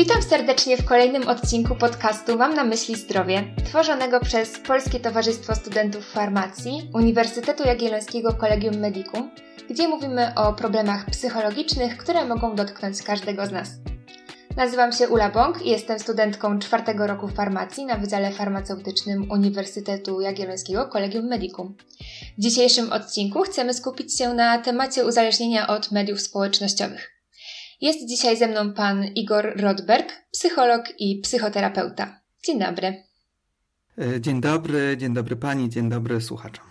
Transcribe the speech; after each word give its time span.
Witam 0.00 0.22
serdecznie 0.22 0.76
w 0.76 0.84
kolejnym 0.84 1.28
odcinku 1.28 1.74
podcastu 1.74 2.38
Mam 2.38 2.54
na 2.54 2.64
myśli 2.64 2.96
zdrowie, 2.96 3.44
tworzonego 3.64 4.20
przez 4.20 4.58
Polskie 4.58 5.00
Towarzystwo 5.00 5.54
Studentów 5.54 6.12
Farmacji 6.12 6.90
Uniwersytetu 6.94 7.62
Jagiellońskiego 7.62 8.32
Kolegium 8.32 8.76
Medicum, 8.78 9.30
gdzie 9.70 9.88
mówimy 9.88 10.32
o 10.36 10.52
problemach 10.52 11.06
psychologicznych, 11.06 11.96
które 11.96 12.24
mogą 12.24 12.54
dotknąć 12.54 13.02
każdego 13.02 13.46
z 13.46 13.50
nas. 13.52 13.70
Nazywam 14.56 14.92
się 14.92 15.08
Ula 15.08 15.30
Bąk 15.30 15.66
i 15.66 15.70
jestem 15.70 15.98
studentką 15.98 16.58
czwartego 16.58 17.06
roku 17.06 17.28
farmacji 17.28 17.86
na 17.86 17.96
Wydziale 17.96 18.32
Farmaceutycznym 18.32 19.30
Uniwersytetu 19.30 20.20
Jagiellońskiego 20.20 20.86
Kolegium 20.86 21.26
Medicum. 21.26 21.76
W 22.38 22.42
dzisiejszym 22.42 22.92
odcinku 22.92 23.42
chcemy 23.42 23.74
skupić 23.74 24.18
się 24.18 24.34
na 24.34 24.58
temacie 24.58 25.04
uzależnienia 25.04 25.66
od 25.66 25.92
mediów 25.92 26.20
społecznościowych. 26.20 27.19
Jest 27.80 28.08
dzisiaj 28.08 28.36
ze 28.36 28.48
mną 28.48 28.72
pan 28.72 29.04
Igor 29.04 29.52
Rodberg, 29.56 30.12
psycholog 30.32 30.82
i 30.98 31.20
psychoterapeuta. 31.20 32.20
Dzień 32.44 32.58
dobry. 32.58 33.02
E, 33.98 34.20
dzień 34.20 34.40
dobry, 34.40 34.96
dzień 34.96 35.14
dobry 35.14 35.36
pani, 35.36 35.68
dzień 35.68 35.88
dobry 35.88 36.20
słuchaczom. 36.20 36.64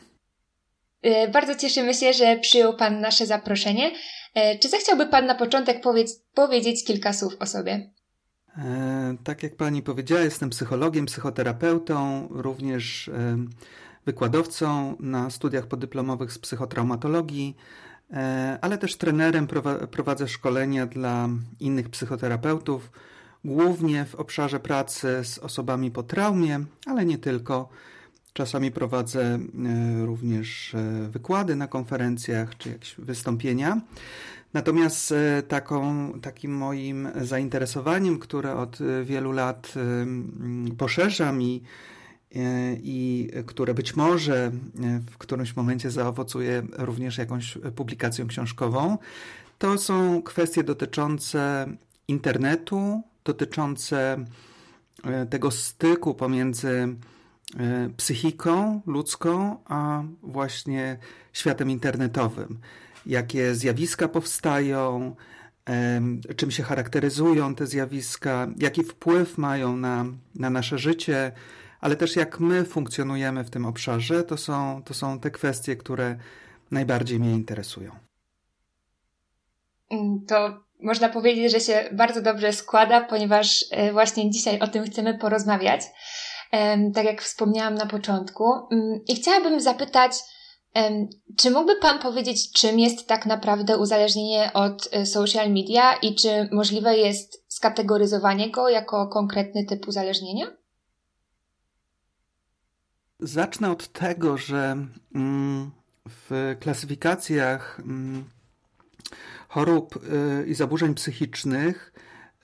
E, 1.01 1.27
bardzo 1.27 1.55
cieszymy 1.55 1.93
się, 1.93 2.13
że 2.13 2.37
przyjął 2.37 2.75
pan 2.75 3.01
nasze 3.01 3.25
zaproszenie. 3.25 3.91
E, 4.33 4.59
czy 4.59 4.69
zechciałby 4.69 5.05
pan 5.07 5.25
na 5.25 5.35
początek 5.35 5.81
powiedzieć 6.33 6.85
kilka 6.85 7.13
słów 7.13 7.35
o 7.39 7.45
sobie? 7.45 7.89
Tak 9.23 9.43
jak 9.43 9.55
pani 9.55 9.81
powiedziała, 9.81 10.21
jestem 10.21 10.49
psychologiem, 10.49 11.05
psychoterapeutą, 11.05 12.27
również 12.31 13.09
wykładowcą 14.05 14.95
na 14.99 15.29
studiach 15.29 15.67
podyplomowych 15.67 16.33
z 16.33 16.39
psychotraumatologii. 16.39 17.55
E, 18.13 18.57
ale 18.61 18.77
też 18.77 18.95
trenerem 18.95 19.47
prowadzę 19.91 20.27
szkolenia 20.27 20.85
dla 20.85 21.29
innych 21.59 21.89
psychoterapeutów, 21.89 22.91
głównie 23.45 24.05
w 24.05 24.15
obszarze 24.15 24.59
pracy 24.59 25.19
z 25.23 25.37
osobami 25.37 25.91
po 25.91 26.03
traumie, 26.03 26.59
ale 26.85 27.05
nie 27.05 27.17
tylko. 27.17 27.69
Czasami 28.33 28.71
prowadzę 28.71 29.21
e, 29.21 29.39
również 30.05 30.75
e, 30.75 31.09
wykłady 31.09 31.55
na 31.55 31.67
konferencjach 31.67 32.57
czy 32.57 32.69
jakieś 32.69 32.95
wystąpienia. 32.97 33.81
Natomiast 34.53 35.13
taką, 35.47 36.11
takim 36.21 36.57
moim 36.57 37.09
zainteresowaniem, 37.21 38.19
które 38.19 38.55
od 38.55 38.77
wielu 39.03 39.31
lat 39.31 39.73
poszerzam 40.77 41.41
i 41.41 41.63
i 42.83 43.29
które 43.45 43.73
być 43.73 43.95
może 43.95 44.35
e, 44.35 44.51
w 45.11 45.17
którymś 45.17 45.55
momencie 45.55 45.91
zaowocuje 45.91 46.63
również 46.77 47.17
jakąś 47.17 47.57
publikacją 47.75 48.27
książkową, 48.27 48.97
to 49.57 49.77
są 49.77 50.21
kwestie 50.21 50.63
dotyczące 50.63 51.67
internetu, 52.07 53.01
dotyczące 53.23 54.25
e, 55.03 55.25
tego 55.25 55.51
styku 55.51 56.15
pomiędzy 56.15 56.95
psychiką 57.97 58.81
ludzką, 58.85 59.57
a 59.65 60.03
właśnie 60.23 60.97
światem 61.33 61.69
internetowym. 61.69 62.59
Jakie 63.05 63.55
zjawiska 63.55 64.07
powstają, 64.07 65.15
czym 66.35 66.51
się 66.51 66.63
charakteryzują 66.63 67.55
te 67.55 67.67
zjawiska, 67.67 68.47
jaki 68.57 68.83
wpływ 68.83 69.37
mają 69.37 69.77
na, 69.77 70.05
na 70.35 70.49
nasze 70.49 70.77
życie, 70.77 71.31
ale 71.79 71.95
też 71.95 72.15
jak 72.15 72.39
my 72.39 72.65
funkcjonujemy 72.65 73.43
w 73.43 73.49
tym 73.49 73.65
obszarze, 73.65 74.23
to 74.23 74.37
są, 74.37 74.83
to 74.83 74.93
są 74.93 75.19
te 75.19 75.31
kwestie, 75.31 75.75
które 75.75 76.15
najbardziej 76.71 77.19
mnie 77.19 77.31
interesują. 77.31 77.91
Mm, 79.89 80.25
to 80.27 80.63
można 80.81 81.09
powiedzieć, 81.09 81.51
że 81.51 81.59
się 81.59 81.89
bardzo 81.91 82.21
dobrze 82.21 82.53
składa, 82.53 83.01
ponieważ 83.01 83.65
e, 83.71 83.91
właśnie 83.91 84.31
dzisiaj 84.31 84.59
o 84.59 84.67
tym 84.67 84.83
chcemy 84.83 85.17
porozmawiać, 85.17 85.81
tak 86.95 87.05
jak 87.05 87.21
wspomniałam 87.21 87.75
na 87.75 87.85
początku. 87.85 88.43
Mm, 88.71 88.99
I 89.07 89.15
chciałabym 89.15 89.59
zapytać, 89.59 90.11
czy 91.37 91.51
mógłby 91.51 91.75
Pan 91.75 91.99
powiedzieć, 91.99 92.51
czym 92.51 92.79
jest 92.79 93.07
tak 93.07 93.25
naprawdę 93.25 93.77
uzależnienie 93.77 94.51
od 94.53 94.89
e, 94.91 95.05
social 95.05 95.51
media 95.51 95.93
i 95.93 96.15
czy 96.15 96.49
możliwe 96.51 96.97
jest 96.97 97.45
skategoryzowanie 97.47 98.51
go 98.51 98.69
jako 98.69 99.07
konkretny 99.07 99.65
typ 99.65 99.87
uzależnienia? 99.87 100.45
Zacznę 103.19 103.71
od 103.71 103.87
tego, 103.91 104.37
że 104.37 104.77
mm, 105.15 105.71
w 106.05 106.55
klasyfikacjach 106.59 107.79
mm, 107.79 108.23
chorób 109.47 109.95
y, 109.95 110.47
i 110.47 110.53
zaburzeń 110.53 110.95
psychicznych 110.95 111.93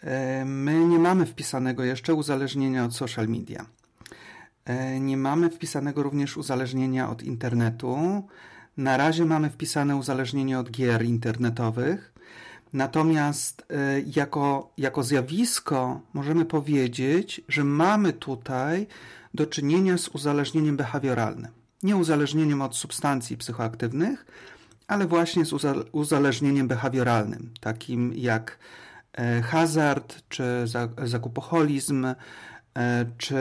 y, 0.04 0.46
my 0.46 0.86
nie 0.86 1.00
mamy 1.00 1.26
wpisanego 1.26 1.84
jeszcze 1.84 2.14
uzależnienia 2.14 2.86
od 2.86 2.96
social 2.96 3.28
media. 3.28 3.66
Y, 4.96 5.00
nie 5.00 5.18
mamy 5.18 5.50
wpisanego 5.50 6.04
również 6.04 6.38
uzależnienia 6.38 7.10
od 7.10 7.24
internetu. 7.24 8.24
Na 8.78 8.98
razie 8.98 9.26
mamy 9.26 9.50
wpisane 9.50 9.96
uzależnienie 9.96 10.60
od 10.60 10.72
gier 10.72 11.06
internetowych. 11.06 12.14
Natomiast 12.74 13.66
jako, 14.06 14.72
jako 14.78 15.04
zjawisko 15.04 16.02
możemy 16.14 16.46
powiedzieć, 16.46 17.42
że 17.50 17.64
mamy 17.64 18.14
tutaj 18.14 18.88
do 19.36 19.46
czynienia 19.46 19.98
z 19.98 20.08
uzależnieniem 20.08 20.78
behawioralnym. 20.78 21.52
Nie 21.84 21.96
uzależnieniem 21.96 22.62
od 22.62 22.76
substancji 22.76 23.38
psychoaktywnych, 23.38 24.26
ale 24.88 25.08
właśnie 25.08 25.46
z 25.46 25.54
uzależnieniem 25.92 26.68
behawioralnym, 26.68 27.54
takim 27.60 28.14
jak 28.14 28.60
e, 29.14 29.42
hazard, 29.42 30.24
czy 30.30 30.44
zakupoholizm, 31.06 32.06
e, 32.06 32.16
czy 33.18 33.38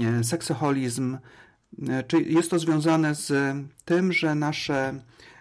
e, 0.00 0.24
seksoholizm. 0.24 1.18
Czy 2.06 2.22
jest 2.22 2.50
to 2.50 2.58
związane 2.58 3.14
z 3.14 3.56
tym, 3.84 4.12
że 4.12 4.34
nasze, 4.34 4.94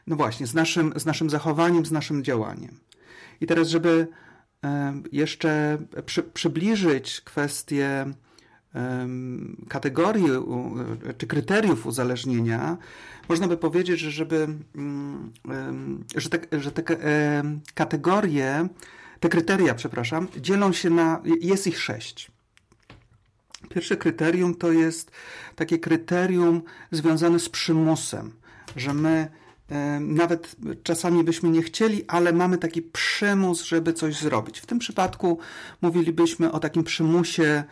no 0.07 0.15
właśnie, 0.15 0.47
z 0.47 0.53
naszym, 0.53 0.93
z 0.95 1.05
naszym 1.05 1.29
zachowaniem, 1.29 1.85
z 1.85 1.91
naszym 1.91 2.23
działaniem. 2.23 2.79
I 3.41 3.47
teraz, 3.47 3.67
żeby 3.67 4.07
jeszcze 5.11 5.77
przy, 6.05 6.23
przybliżyć 6.23 7.21
kwestię 7.21 8.13
kategorii 9.67 10.25
czy 11.17 11.27
kryteriów 11.27 11.85
uzależnienia, 11.85 12.77
można 13.29 13.47
by 13.47 13.57
powiedzieć, 13.57 13.99
że 13.99 14.11
żeby, 14.11 14.47
mm, 14.75 15.31
że 16.15 16.29
te, 16.29 16.59
że 16.59 16.71
te 16.71 16.83
kategorie, 17.73 18.67
te 19.19 19.29
kryteria, 19.29 19.75
przepraszam, 19.75 20.27
dzielą 20.37 20.73
się 20.73 20.89
na, 20.89 21.21
jest 21.41 21.67
ich 21.67 21.79
sześć. 21.79 22.31
Pierwsze 23.69 23.97
kryterium 23.97 24.55
to 24.55 24.71
jest 24.71 25.11
takie 25.55 25.79
kryterium 25.79 26.61
związane 26.91 27.39
z 27.39 27.49
przymusem, 27.49 28.31
że 28.75 28.93
my 28.93 29.27
nawet 29.99 30.55
czasami 30.83 31.23
byśmy 31.23 31.49
nie 31.49 31.61
chcieli, 31.61 32.03
ale 32.07 32.33
mamy 32.33 32.57
taki 32.57 32.81
przymus, 32.81 33.63
żeby 33.63 33.93
coś 33.93 34.17
zrobić. 34.17 34.59
W 34.59 34.65
tym 34.65 34.79
przypadku 34.79 35.39
mówilibyśmy 35.81 36.51
o 36.51 36.59
takim 36.59 36.83
przymusie 36.83 37.63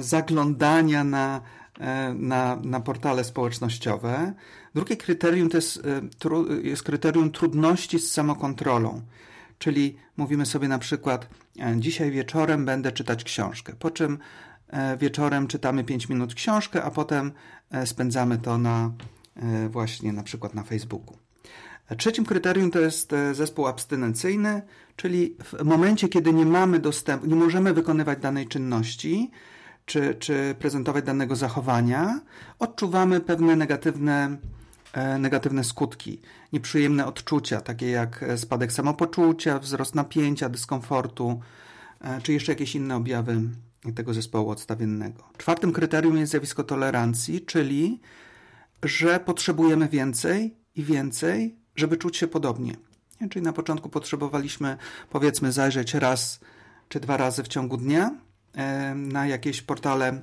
zaglądania 0.00 1.04
na, 1.04 1.40
e, 1.80 2.14
na, 2.14 2.56
na 2.62 2.80
portale 2.80 3.24
społecznościowe. 3.24 4.32
Drugie 4.74 4.96
kryterium 4.96 5.48
to 5.48 5.56
jest, 5.56 5.82
e, 6.30 6.62
jest 6.62 6.82
kryterium 6.82 7.30
trudności 7.30 7.98
z 7.98 8.12
samokontrolą. 8.12 9.02
Czyli 9.58 9.96
mówimy 10.16 10.46
sobie 10.46 10.68
na 10.68 10.78
przykład, 10.78 11.28
dzisiaj 11.76 12.10
wieczorem 12.10 12.64
będę 12.64 12.92
czytać 12.92 13.24
książkę, 13.24 13.72
po 13.78 13.90
czym 13.90 14.18
wieczorem 14.98 15.46
czytamy 15.46 15.84
5 15.84 16.08
minut 16.08 16.34
książkę, 16.34 16.82
a 16.82 16.90
potem 16.90 17.32
spędzamy 17.84 18.38
to 18.38 18.58
na 18.58 18.90
właśnie 19.68 20.12
na 20.12 20.22
przykład 20.22 20.54
na 20.54 20.62
Facebooku. 20.62 21.16
Trzecim 21.98 22.24
kryterium 22.24 22.70
to 22.70 22.80
jest 22.80 23.12
zespół 23.32 23.66
abstynencyjny, 23.66 24.62
czyli 24.96 25.36
w 25.44 25.64
momencie, 25.64 26.08
kiedy 26.08 26.32
nie 26.32 26.46
mamy 26.46 26.78
dostępu, 26.78 27.26
nie 27.26 27.36
możemy 27.36 27.74
wykonywać 27.74 28.18
danej 28.20 28.46
czynności, 28.46 29.30
czy, 29.86 30.14
czy 30.14 30.54
prezentować 30.58 31.04
danego 31.04 31.36
zachowania, 31.36 32.20
odczuwamy 32.58 33.20
pewne 33.20 33.56
negatywne, 33.56 34.36
e, 34.92 35.18
negatywne 35.18 35.64
skutki, 35.64 36.20
nieprzyjemne 36.52 37.06
odczucia, 37.06 37.60
takie 37.60 37.90
jak 37.90 38.24
spadek 38.36 38.72
samopoczucia, 38.72 39.58
wzrost 39.58 39.94
napięcia, 39.94 40.48
dyskomfortu, 40.48 41.40
e, 42.00 42.20
czy 42.20 42.32
jeszcze 42.32 42.52
jakieś 42.52 42.74
inne 42.74 42.96
objawy 42.96 43.40
tego 43.94 44.14
zespołu 44.14 44.50
odstawiennego. 44.50 45.24
Czwartym 45.38 45.72
kryterium 45.72 46.16
jest 46.16 46.30
zjawisko 46.30 46.64
tolerancji, 46.64 47.40
czyli 47.40 48.00
że 48.82 49.20
potrzebujemy 49.20 49.88
więcej 49.88 50.56
i 50.76 50.82
więcej, 50.82 51.56
żeby 51.76 51.96
czuć 51.96 52.16
się 52.16 52.26
podobnie. 52.26 52.76
Czyli 53.30 53.44
na 53.44 53.52
początku 53.52 53.88
potrzebowaliśmy, 53.88 54.76
powiedzmy, 55.10 55.52
zajrzeć 55.52 55.94
raz 55.94 56.40
czy 56.88 57.00
dwa 57.00 57.16
razy 57.16 57.42
w 57.42 57.48
ciągu 57.48 57.76
dnia, 57.76 58.25
na 58.94 59.26
jakieś 59.26 59.62
portale 59.62 60.20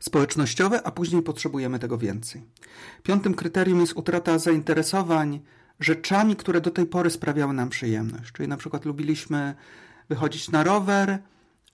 społecznościowe, 0.00 0.82
a 0.82 0.90
później 0.90 1.22
potrzebujemy 1.22 1.78
tego 1.78 1.98
więcej. 1.98 2.42
Piątym 3.02 3.34
kryterium 3.34 3.80
jest 3.80 3.92
utrata 3.96 4.38
zainteresowań 4.38 5.40
rzeczami, 5.80 6.36
które 6.36 6.60
do 6.60 6.70
tej 6.70 6.86
pory 6.86 7.10
sprawiały 7.10 7.54
nam 7.54 7.68
przyjemność. 7.68 8.32
Czyli 8.32 8.48
na 8.48 8.56
przykład 8.56 8.84
lubiliśmy 8.84 9.54
wychodzić 10.08 10.50
na 10.50 10.64
rower, 10.64 11.18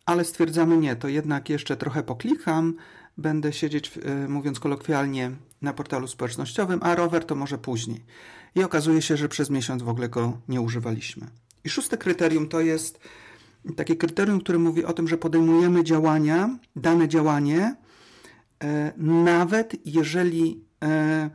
ale 0.07 0.25
stwierdzamy 0.25 0.77
nie, 0.77 0.97
to 0.97 1.09
jednak 1.09 1.51
jeszcze 1.51 1.77
trochę 1.77 2.03
poklikam, 2.03 2.75
będę 3.19 3.53
siedzieć, 3.53 3.99
e, 4.03 4.29
mówiąc 4.29 4.61
kolokwialnie, 4.61 5.31
na 5.63 5.73
portalu 5.73 6.07
społecznościowym, 6.07 6.81
a 6.83 6.95
rower 6.95 7.25
to 7.25 7.35
może 7.35 7.59
później. 7.59 8.05
I 8.55 8.65
okazuje 8.65 9.03
się, 9.03 9.17
że 9.17 9.29
przez 9.29 9.51
miesiąc 9.51 9.83
w 9.83 9.89
ogóle 9.89 10.09
go 10.09 10.39
nie 10.49 10.61
używaliśmy. 10.61 11.27
I 11.65 11.71
szóste 11.71 11.99
kryterium 11.99 12.49
to 12.49 12.61
jest 12.61 13.01
takie 13.77 13.97
kryterium, 13.97 14.41
które 14.41 14.59
mówi 14.59 14.85
o 14.85 14.93
tym, 14.93 15.09
że 15.09 15.19
podejmujemy 15.19 15.85
działania, 15.85 16.59
dane 16.77 17.09
działanie, 17.09 17.77
e, 18.65 18.93
nawet 18.99 19.87
jeżeli 19.87 20.65
e, 20.83 21.31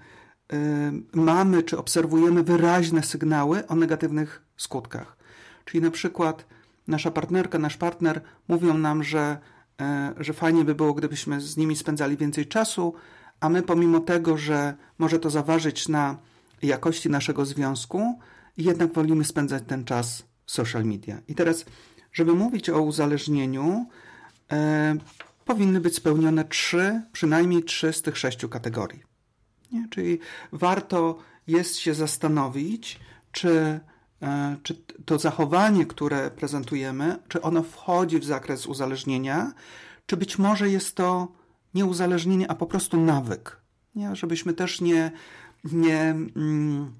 mamy 1.14 1.64
czy 1.64 1.78
obserwujemy 1.78 2.44
wyraźne 2.44 3.04
sygnały 3.04 3.68
o 3.68 3.76
negatywnych 3.76 4.42
skutkach. 4.58 5.18
Czyli 5.66 5.84
na 5.84 5.92
przykład 5.92 6.46
nasza 6.88 7.12
partnerka, 7.12 7.60
nasz 7.60 7.78
partner 7.78 8.22
mówią 8.48 8.78
nam, 8.78 9.04
że, 9.04 9.38
e, 9.82 10.14
że 10.18 10.34
fajnie 10.34 10.64
by 10.64 10.76
było, 10.76 10.94
gdybyśmy 10.94 11.42
z 11.42 11.58
nimi 11.58 11.76
spędzali 11.76 12.18
więcej 12.18 12.46
czasu, 12.46 12.94
a 13.40 13.50
my 13.50 13.64
pomimo 13.64 14.00
tego, 14.00 14.38
że 14.38 14.76
może 14.98 15.20
to 15.20 15.30
zaważyć 15.30 15.88
na 15.88 16.18
jakości 16.62 17.10
naszego 17.10 17.46
związku, 17.46 18.20
jednak 18.58 18.94
wolimy 18.94 19.24
spędzać 19.24 19.64
ten 19.68 19.86
czas 19.86 20.24
w 20.46 20.52
social 20.52 20.86
media. 20.86 21.22
I 21.28 21.36
teraz, 21.36 21.66
żeby 22.18 22.34
mówić 22.34 22.70
o 22.70 22.82
uzależnieniu, 22.82 23.86
e, 24.52 24.96
powinny 25.46 25.82
być 25.82 25.96
spełnione 25.96 26.46
trzy, 26.46 27.02
przynajmniej 27.12 27.64
trzy 27.64 27.94
z 27.94 28.02
tych 28.02 28.18
sześciu 28.18 28.50
kategorii. 28.50 29.04
Nie? 29.72 29.88
Czyli 29.90 30.20
warto 30.52 31.20
jest 31.48 31.76
się 31.76 31.94
zastanowić, 31.94 33.00
czy 33.32 33.80
E, 34.22 34.58
czy 34.64 34.76
to 35.06 35.20
zachowanie, 35.20 35.86
które 35.86 36.32
prezentujemy, 36.32 37.20
czy 37.28 37.42
ono 37.42 37.64
wchodzi 37.64 38.20
w 38.20 38.26
zakres 38.26 38.66
uzależnienia, 38.66 39.54
czy 40.06 40.18
być 40.18 40.38
może 40.38 40.70
jest 40.70 40.96
to 40.96 41.28
nie 41.74 41.86
uzależnienie, 41.86 42.52
a 42.52 42.56
po 42.56 42.66
prostu 42.66 43.02
nawyk. 43.02 43.58
Nie? 43.96 44.16
Żebyśmy 44.16 44.54
też 44.54 44.82
nie, 44.82 45.12
nie, 45.64 46.02
mm, 46.36 46.94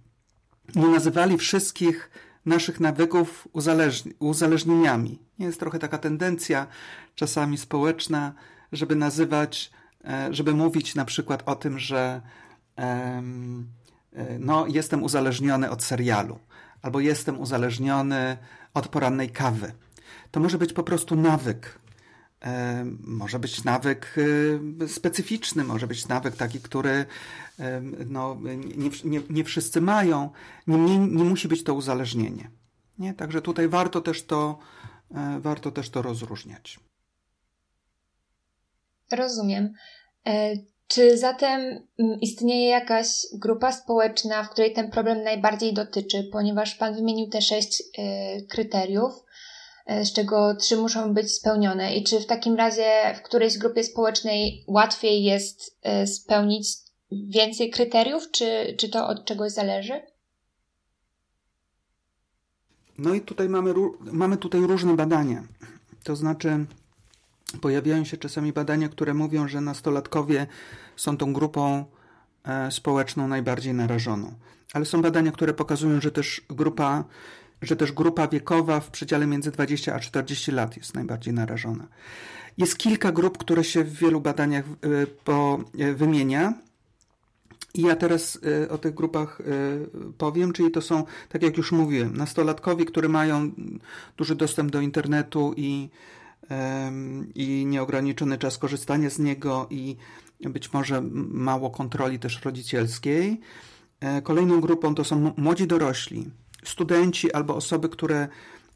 nie 0.76 0.88
nazywali 0.88 1.38
wszystkich 1.38 2.12
naszych 2.48 2.80
nawyków 2.80 3.48
uzależni 3.54 4.14
uzależnieniami. 4.20 5.20
Jest 5.40 5.60
trochę 5.60 5.80
taka 5.80 5.98
tendencja 5.98 6.68
czasami 7.16 7.58
społeczna, 7.58 8.34
żeby 8.72 8.96
nazywać, 8.96 9.72
e, 10.06 10.34
żeby 10.34 10.54
mówić 10.54 10.96
na 10.96 11.06
przykład 11.06 11.44
o 11.46 11.56
tym, 11.56 11.80
że 11.80 12.22
e, 12.78 13.22
no, 14.40 14.68
jestem 14.68 15.04
uzależniony 15.04 15.70
od 15.70 15.84
serialu 15.84 16.40
albo 16.82 17.00
jestem 17.00 17.40
uzależniony 17.40 18.38
od 18.74 18.88
porannej 18.88 19.30
kawy. 19.30 19.72
To 20.32 20.40
może 20.40 20.58
być 20.58 20.74
po 20.74 20.84
prostu 20.84 21.16
nawyk. 21.16 21.80
E, 22.46 22.86
może 23.00 23.40
być 23.40 23.64
nawyk 23.64 24.16
e, 24.84 24.88
specyficzny, 24.88 25.64
może 25.64 25.88
być 25.88 26.08
nawyk 26.08 26.36
taki, 26.36 26.60
który 26.60 27.06
e, 27.60 27.82
no, 28.06 28.38
nie, 28.76 28.90
nie, 29.04 29.22
nie 29.30 29.44
wszyscy 29.44 29.82
mają. 29.82 30.30
Nie 30.68 31.24
musi 31.24 31.48
być 31.48 31.64
to 31.64 31.74
uzależnienie. 31.74 32.52
Nie? 33.00 33.14
Także 33.14 33.42
tutaj 33.42 33.68
warto 33.68 34.02
też 34.02 34.24
to, 34.24 34.58
warto 35.40 35.72
też 35.72 35.90
to 35.90 36.02
rozróżniać. 36.02 36.80
Rozumiem. 39.12 39.74
Czy 40.88 41.18
zatem 41.18 41.62
mm, 42.00 42.20
istnieje 42.22 42.70
jakaś 42.70 43.08
grupa 43.34 43.72
społeczna, 43.72 44.44
w 44.44 44.50
której 44.50 44.74
ten 44.74 44.92
problem 44.92 45.24
najbardziej 45.24 45.74
dotyczy, 45.74 46.30
ponieważ 46.32 46.76
Pan 46.76 46.96
wymienił 46.96 47.30
te 47.30 47.42
sześć 47.42 47.84
kryteriów, 48.50 49.14
z 50.04 50.14
czego 50.14 50.56
trzy 50.56 50.78
muszą 50.78 51.14
być 51.14 51.32
spełnione? 51.32 51.96
I 51.96 52.04
czy 52.04 52.20
w 52.20 52.26
takim 52.26 52.56
razie 52.56 53.16
w 53.18 53.22
którejś 53.22 53.58
grupie 53.58 53.84
społecznej 53.84 54.64
łatwiej 54.68 55.24
jest 55.24 55.78
y, 56.04 56.08
spełnić 56.08 56.68
więcej 57.12 57.70
kryteriów, 57.70 58.32
czy, 58.32 58.76
czy 58.78 58.90
to 58.90 59.08
od 59.08 59.26
czegoś 59.26 59.52
zależy? 59.52 60.02
No 62.98 63.14
i 63.14 63.22
tutaj 63.22 63.50
mamy, 63.50 63.74
mamy 64.00 64.38
tutaj 64.38 64.62
różne 64.62 64.96
badania. 64.96 65.44
To 66.04 66.16
znaczy, 66.16 66.66
Pojawiają 67.62 68.04
się 68.04 68.18
czasami 68.18 68.54
badania, 68.54 68.90
które 68.90 69.14
mówią, 69.14 69.48
że 69.48 69.62
nastolatkowie 69.62 70.48
są 70.96 71.18
tą 71.18 71.34
grupą 71.34 71.86
e, 72.44 72.72
społeczną 72.72 73.28
najbardziej 73.28 73.74
narażoną. 73.74 74.34
Ale 74.74 74.86
są 74.86 75.02
badania, 75.02 75.32
które 75.32 75.54
pokazują, 75.54 76.02
że 76.02 76.12
też 76.12 76.42
grupa, 76.50 77.04
że 77.62 77.76
też 77.76 77.92
grupa 77.92 78.28
wiekowa 78.28 78.80
w 78.80 78.92
przedziale 78.92 79.28
między 79.28 79.52
20 79.52 79.96
a 79.96 80.00
40 80.00 80.52
lat 80.52 80.78
jest 80.78 80.94
najbardziej 80.94 81.34
narażona. 81.34 81.88
Jest 82.58 82.78
kilka 82.78 83.12
grup, 83.12 83.38
które 83.38 83.64
się 83.64 83.84
w 83.84 83.94
wielu 83.94 84.22
badaniach 84.22 84.66
po, 85.24 85.60
e, 85.80 85.94
wymienia. 85.94 86.54
I 87.74 87.82
ja 87.82 87.96
teraz 87.96 88.40
o 88.70 88.78
tych 88.78 88.94
grupach 88.94 89.42
powiem, 90.18 90.54
czyli 90.54 90.72
to 90.72 90.82
są, 90.82 91.04
tak 91.30 91.44
jak 91.44 91.58
już 91.58 91.72
mówiłem, 91.72 92.18
nastolatkowie, 92.18 92.86
którzy 92.86 93.10
mają 93.10 93.52
duży 94.18 94.36
dostęp 94.36 94.72
do 94.72 94.82
internetu 94.82 95.54
i 95.58 95.90
i 97.36 97.66
nieograniczony 97.66 98.38
czas 98.38 98.58
korzystania 98.58 99.10
z 99.10 99.20
niego 99.20 99.68
i 99.70 99.98
być 100.40 100.74
może 100.74 101.02
mało 101.32 101.70
kontroli 101.70 102.20
też 102.20 102.42
rodzicielskiej. 102.42 103.40
E, 104.00 104.22
kolejną 104.22 104.62
grupą 104.62 104.96
to 104.96 105.04
są 105.04 105.34
młodzi 105.38 105.68
dorośli, 105.68 106.30
studenci 106.70 107.34
albo 107.34 107.56
osoby, 107.56 107.90
które 107.90 108.28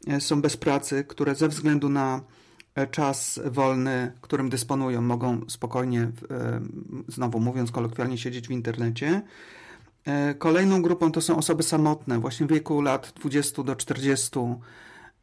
e, 0.06 0.20
są 0.20 0.42
bez 0.42 0.56
pracy, 0.56 1.04
które 1.04 1.34
ze 1.34 1.48
względu 1.48 1.88
na 1.88 2.20
e, 2.74 2.86
czas 2.86 3.40
wolny, 3.44 4.12
którym 4.20 4.48
dysponują, 4.50 5.02
mogą 5.02 5.40
spokojnie, 5.48 6.10
znowu 7.08 7.40
mówiąc 7.40 7.70
kolokwialnie, 7.70 8.18
siedzieć 8.18 8.48
w 8.48 8.50
internecie. 8.50 9.22
Kolejną 10.38 10.82
grupą 10.82 11.12
to 11.12 11.20
są 11.20 11.36
osoby 11.36 11.62
samotne, 11.62 12.18
właśnie 12.18 12.46
w 12.46 12.50
wieku 12.50 12.80
lat 12.80 13.12
20 13.16 13.62
do 13.62 13.76
40 13.76 14.30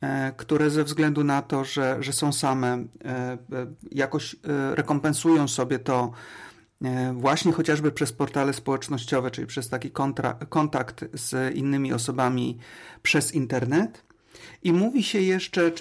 E, 0.02 0.32
które 0.38 0.70
ze 0.70 0.84
względu 0.84 1.24
na 1.24 1.42
to, 1.42 1.64
że, 1.64 1.98
że 2.00 2.14
są 2.14 2.34
same, 2.34 2.68
e, 2.68 3.08
e, 3.08 3.38
jakoś 3.92 4.36
rekompensują 4.74 5.48
sobie 5.48 5.80
to 5.80 6.12
właśnie 7.14 7.52
chociażby 7.52 7.92
przez 7.92 8.14
portale 8.14 8.54
społecznościowe, 8.54 9.32
czyli 9.32 9.48
przez 9.48 9.70
taki 9.70 9.92
kontakt 10.50 11.06
z 11.14 11.56
innymi 11.56 11.94
osobami 11.94 12.58
przez 13.04 13.34
internet. 13.36 14.04
I 14.64 14.74
mówi 14.74 15.04
się 15.04 15.22
jeszcze, 15.22 15.72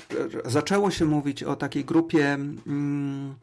zaczęło 0.45 0.91
się 0.91 1.05
mówić 1.05 1.43
o 1.43 1.57
takiej 1.57 1.85
grupie 1.85 2.35
mm, 2.35 3.35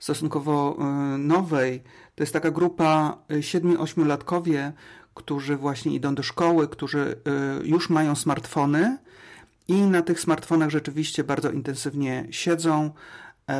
stosunkowo 0.00 0.76
nowej. 1.18 1.82
To 2.14 2.22
jest 2.22 2.32
taka 2.32 2.50
grupa 2.50 3.18
7-8-latkowie, 3.28 4.72
którzy 5.14 5.56
właśnie 5.56 5.94
idą 5.94 6.14
do 6.14 6.22
szkoły, 6.22 6.68
którzy 6.68 7.16
już 7.64 7.90
mają 7.90 8.14
smartfony 8.14 8.98
i 9.68 9.82
na 9.82 10.02
tych 10.02 10.20
smartfonach 10.20 10.70
rzeczywiście 10.70 11.24
bardzo 11.24 11.50
intensywnie 11.50 12.26
siedzą, 12.30 12.84
e, 12.84 12.92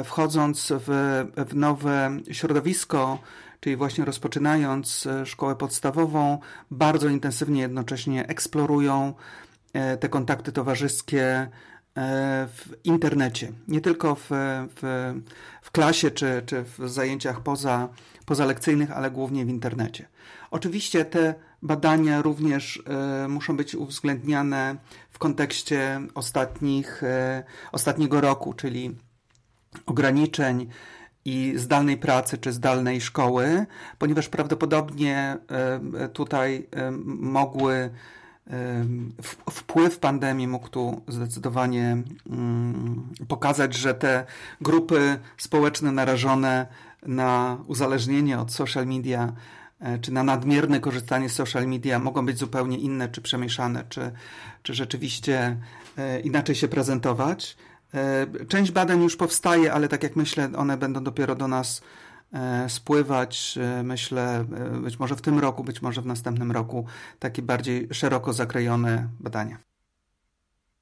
wchodząc 0.04 0.72
w, 0.86 0.88
w 1.36 1.54
nowe 1.54 2.18
środowisko, 2.32 3.18
czyli 3.60 3.76
właśnie 3.76 4.04
rozpoczynając 4.04 5.06
e, 5.06 5.26
szkołę 5.26 5.56
podstawową, 5.56 6.38
bardzo 6.70 7.08
intensywnie 7.08 7.60
jednocześnie 7.60 8.26
eksplorują 8.28 9.14
e, 9.72 9.96
te 9.96 10.08
kontakty 10.08 10.52
towarzyskie 10.52 11.48
w 12.48 12.76
internecie. 12.84 13.52
Nie 13.68 13.80
tylko 13.80 14.14
w, 14.14 14.26
w, 14.30 15.14
w 15.62 15.70
klasie 15.70 16.10
czy, 16.10 16.42
czy 16.46 16.62
w 16.62 16.88
zajęciach 16.88 17.40
poza, 17.40 17.88
pozalekcyjnych, 18.26 18.90
ale 18.90 19.10
głównie 19.10 19.44
w 19.44 19.48
internecie. 19.48 20.08
Oczywiście 20.50 21.04
te 21.04 21.34
badania 21.62 22.22
również 22.22 22.82
e, 22.86 23.28
muszą 23.28 23.56
być 23.56 23.74
uwzględniane 23.74 24.76
w 25.10 25.18
kontekście 25.18 26.00
ostatnich, 26.14 27.02
e, 27.02 27.44
ostatniego 27.72 28.20
roku, 28.20 28.52
czyli 28.52 28.96
ograniczeń 29.86 30.68
i 31.24 31.52
zdalnej 31.56 31.96
pracy 31.96 32.38
czy 32.38 32.52
zdalnej 32.52 33.00
szkoły, 33.00 33.66
ponieważ 33.98 34.28
prawdopodobnie 34.28 35.36
e, 35.94 36.08
tutaj 36.08 36.68
mogły 37.04 37.90
wpływ 39.50 39.98
pandemii 39.98 40.48
mógł 40.48 40.68
tu 40.68 41.02
zdecydowanie 41.08 42.02
mm, 42.30 43.08
pokazać, 43.28 43.74
że 43.74 43.94
te 43.94 44.26
grupy 44.60 45.18
społeczne 45.36 45.92
narażone 45.92 46.66
na 47.06 47.58
uzależnienie 47.66 48.38
od 48.38 48.52
social 48.52 48.86
media 48.86 49.32
E, 49.82 49.98
czy 49.98 50.12
na 50.12 50.22
nadmierne 50.22 50.80
korzystanie 50.80 51.28
z 51.28 51.32
social 51.32 51.66
media 51.66 51.98
mogą 51.98 52.26
być 52.26 52.38
zupełnie 52.38 52.78
inne, 52.78 53.08
czy 53.08 53.20
przemieszane, 53.20 53.84
czy, 53.88 54.12
czy 54.62 54.74
rzeczywiście 54.74 55.56
e, 55.98 56.20
inaczej 56.20 56.54
się 56.54 56.68
prezentować. 56.68 57.56
E, 57.94 58.26
część 58.48 58.70
badań 58.70 59.02
już 59.02 59.16
powstaje, 59.16 59.72
ale 59.72 59.88
tak 59.88 60.02
jak 60.02 60.16
myślę, 60.16 60.48
one 60.56 60.76
będą 60.76 61.04
dopiero 61.04 61.34
do 61.34 61.48
nas 61.48 61.82
spływać, 62.68 63.58
myślę, 63.84 64.44
być 64.82 64.98
może 64.98 65.16
w 65.16 65.22
tym 65.22 65.38
roku, 65.38 65.64
być 65.64 65.82
może 65.82 66.02
w 66.02 66.06
następnym 66.06 66.52
roku, 66.52 66.86
takie 67.18 67.42
bardziej 67.42 67.88
szeroko 67.92 68.32
zakrojone 68.32 69.08
badania. 69.20 69.58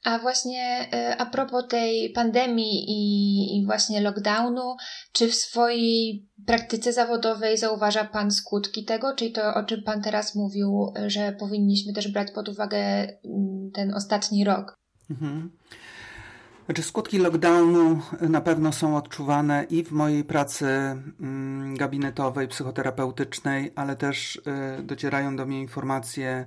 A 0.05 0.19
właśnie 0.19 0.89
a 1.19 1.27
propos 1.27 1.65
tej 1.69 2.11
pandemii 2.11 2.85
i, 2.89 3.59
i, 3.59 3.67
właśnie 3.67 4.01
lockdownu, 4.01 4.77
czy 5.13 5.29
w 5.29 5.35
swojej 5.35 6.27
praktyce 6.47 6.93
zawodowej 6.93 7.59
zauważa 7.59 8.05
Pan 8.05 8.31
skutki 8.31 8.85
tego, 8.85 9.15
czyli 9.15 9.33
to, 9.33 9.55
o 9.55 9.65
czym 9.65 9.83
Pan 9.83 10.03
teraz 10.03 10.35
mówił, 10.35 10.93
że 11.07 11.33
powinniśmy 11.33 11.93
też 11.93 12.13
brać 12.13 12.31
pod 12.31 12.49
uwagę 12.49 12.79
mm, 12.79 13.71
ten 13.75 13.95
ostatni 13.95 14.45
rok? 14.45 14.75
Mhm. 15.11 15.51
Znaczy 16.71 16.83
skutki 16.83 17.19
lockdownu 17.19 18.01
na 18.21 18.41
pewno 18.41 18.73
są 18.73 18.97
odczuwane 18.97 19.67
i 19.71 19.85
w 19.85 19.93
mojej 19.93 20.25
pracy 20.25 20.67
mm, 21.21 21.77
gabinetowej, 21.77 22.49
psychoterapeutycznej, 22.49 23.73
ale 23.77 23.97
też 23.97 24.37
y, 24.79 24.83
docierają 24.83 25.37
do 25.37 25.47
mnie 25.47 25.61
informacje 25.61 26.47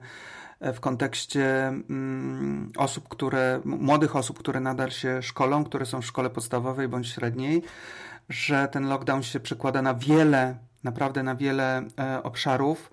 e, 0.60 0.74
w 0.74 0.80
kontekście 0.80 1.68
mm, 1.68 2.72
osób, 2.78 3.08
które, 3.08 3.62
młodych 3.66 4.16
osób, 4.16 4.40
które 4.40 4.60
nadal 4.60 4.92
się 4.92 5.22
szkolą, 5.22 5.64
które 5.64 5.86
są 5.86 6.02
w 6.02 6.06
szkole 6.06 6.30
podstawowej 6.30 6.88
bądź 6.88 7.08
średniej, 7.08 7.64
że 8.30 8.68
ten 8.68 8.90
lockdown 8.90 9.24
się 9.24 9.40
przekłada 9.40 9.82
na 9.82 9.94
wiele, 9.94 10.58
naprawdę 10.84 11.24
na 11.24 11.36
wiele 11.36 11.84
e, 12.00 12.24
obszarów 12.24 12.92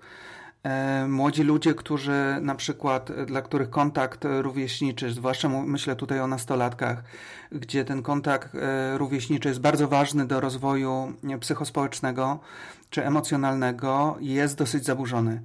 młodzi 1.07 1.43
ludzie, 1.43 1.73
którzy 1.73 2.37
na 2.41 2.55
przykład, 2.55 3.09
e, 3.09 3.25
dla 3.25 3.41
których 3.41 3.69
kontakt 3.69 4.25
rówieśniczy, 4.41 5.11
zwłaszcza 5.11 5.49
myślę 5.49 5.95
tutaj 5.95 6.19
o 6.19 6.27
nastolatkach, 6.27 7.03
gdzie 7.51 7.85
ten 7.85 8.01
kontakt 8.01 8.55
e, 8.55 8.97
rówieśniczy 8.97 9.47
jest 9.47 9.61
bardzo 9.61 9.87
ważny 9.87 10.27
do 10.27 10.39
rozwoju 10.39 11.13
psychospołecznego 11.39 12.39
czy 12.89 13.05
emocjonalnego, 13.05 14.17
jest 14.19 14.57
dosyć 14.57 14.85
zaburzony. 14.85 15.41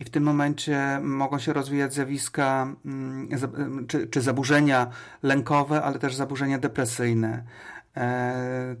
I 0.00 0.04
w 0.04 0.10
tym 0.10 0.22
momencie 0.22 1.00
mogą 1.02 1.38
się 1.38 1.52
rozwijać 1.52 1.94
zjawiska 1.94 2.66
mm, 2.84 3.86
czy, 3.88 4.06
czy 4.06 4.20
zaburzenia 4.20 4.86
lękowe, 5.22 5.82
ale 5.82 5.98
też 5.98 6.14
zaburzenia 6.14 6.58
depresyjne. 6.58 7.42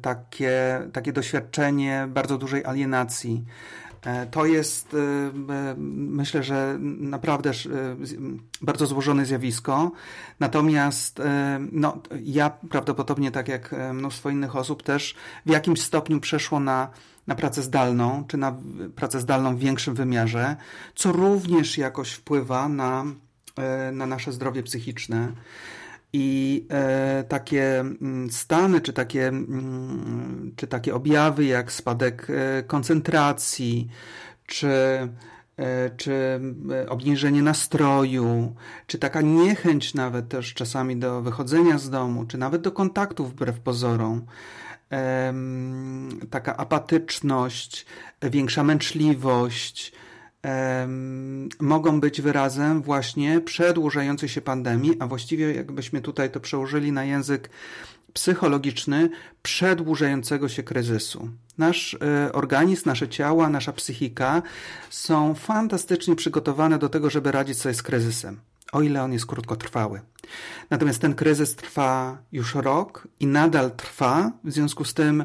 Takie, 0.02 0.80
takie 0.92 1.12
doświadczenie 1.12 2.06
bardzo 2.08 2.38
dużej 2.38 2.64
alienacji. 2.64 3.44
E, 4.04 4.26
to 4.26 4.46
jest, 4.46 4.94
e, 4.94 4.98
e, 4.98 5.74
myślę, 5.78 6.42
że 6.42 6.76
naprawdę 6.80 7.50
bardzo 8.62 8.86
złożone 8.86 9.26
zjawisko. 9.26 9.92
Natomiast 10.40 11.22
no, 11.72 11.98
ja 12.22 12.50
prawdopodobnie, 12.50 13.30
tak 13.30 13.48
jak 13.48 13.74
mnóstwo 13.92 14.30
innych 14.30 14.56
osób, 14.56 14.82
też 14.82 15.14
w 15.46 15.50
jakimś 15.50 15.80
stopniu 15.80 16.20
przeszło 16.20 16.60
na, 16.60 16.90
na 17.26 17.34
pracę 17.34 17.62
zdalną, 17.62 18.24
czy 18.28 18.36
na 18.36 18.56
pracę 18.96 19.20
zdalną 19.20 19.56
w 19.56 19.58
większym 19.58 19.94
wymiarze, 19.94 20.56
co 20.94 21.12
również 21.12 21.78
jakoś 21.78 22.12
wpływa 22.12 22.68
na, 22.68 23.04
na 23.92 24.06
nasze 24.06 24.32
zdrowie 24.32 24.62
psychiczne. 24.62 25.32
I 26.16 26.66
e, 26.70 27.24
takie 27.28 27.80
mm, 27.80 28.30
stany, 28.30 28.80
czy 28.80 28.92
takie, 28.92 29.28
mm, 29.28 30.52
czy 30.56 30.66
takie 30.66 30.94
objawy 30.94 31.44
jak 31.44 31.72
spadek 31.72 32.26
e, 32.30 32.62
koncentracji, 32.62 33.88
czy, 34.46 34.68
e, 35.56 35.90
czy 35.96 36.40
obniżenie 36.88 37.42
nastroju, 37.42 38.54
czy 38.86 38.98
taka 38.98 39.20
niechęć 39.20 39.94
nawet 39.94 40.28
też 40.28 40.54
czasami 40.54 40.96
do 40.96 41.22
wychodzenia 41.22 41.78
z 41.78 41.90
domu, 41.90 42.24
czy 42.26 42.38
nawet 42.38 42.62
do 42.62 42.72
kontaktów 42.72 43.30
wbrew 43.30 43.60
pozorom, 43.60 44.26
taka 46.30 46.56
apatyczność, 46.56 47.86
większa 48.22 48.64
męczliwość, 48.64 49.92
mogą 51.60 52.00
być 52.00 52.20
wyrazem 52.22 52.82
właśnie 52.82 53.40
przedłużającej 53.40 54.28
się 54.28 54.40
pandemii, 54.40 54.96
a 55.00 55.06
właściwie 55.06 55.54
jakbyśmy 55.54 56.00
tutaj 56.00 56.30
to 56.30 56.40
przełożyli 56.40 56.92
na 56.92 57.04
język 57.04 57.50
psychologiczny 58.12 59.10
przedłużającego 59.42 60.48
się 60.48 60.62
kryzysu. 60.62 61.28
Nasz 61.58 61.94
e, 61.94 62.32
organizm, 62.32 62.82
nasze 62.88 63.08
ciała, 63.08 63.48
nasza 63.48 63.72
psychika 63.72 64.42
są 64.90 65.34
fantastycznie 65.34 66.16
przygotowane 66.16 66.78
do 66.78 66.88
tego, 66.88 67.10
żeby 67.10 67.32
radzić 67.32 67.58
sobie 67.58 67.74
z 67.74 67.82
kryzysem 67.82 68.40
o 68.74 68.82
ile 68.82 69.02
on 69.02 69.12
jest 69.12 69.26
krótkotrwały. 69.26 70.00
Natomiast 70.70 71.00
ten 71.00 71.14
kryzys 71.14 71.56
trwa 71.56 72.18
już 72.32 72.54
rok 72.54 73.08
i 73.20 73.26
nadal 73.26 73.70
trwa, 73.70 74.32
w 74.44 74.52
związku 74.52 74.84
z 74.84 74.94
tym 74.94 75.24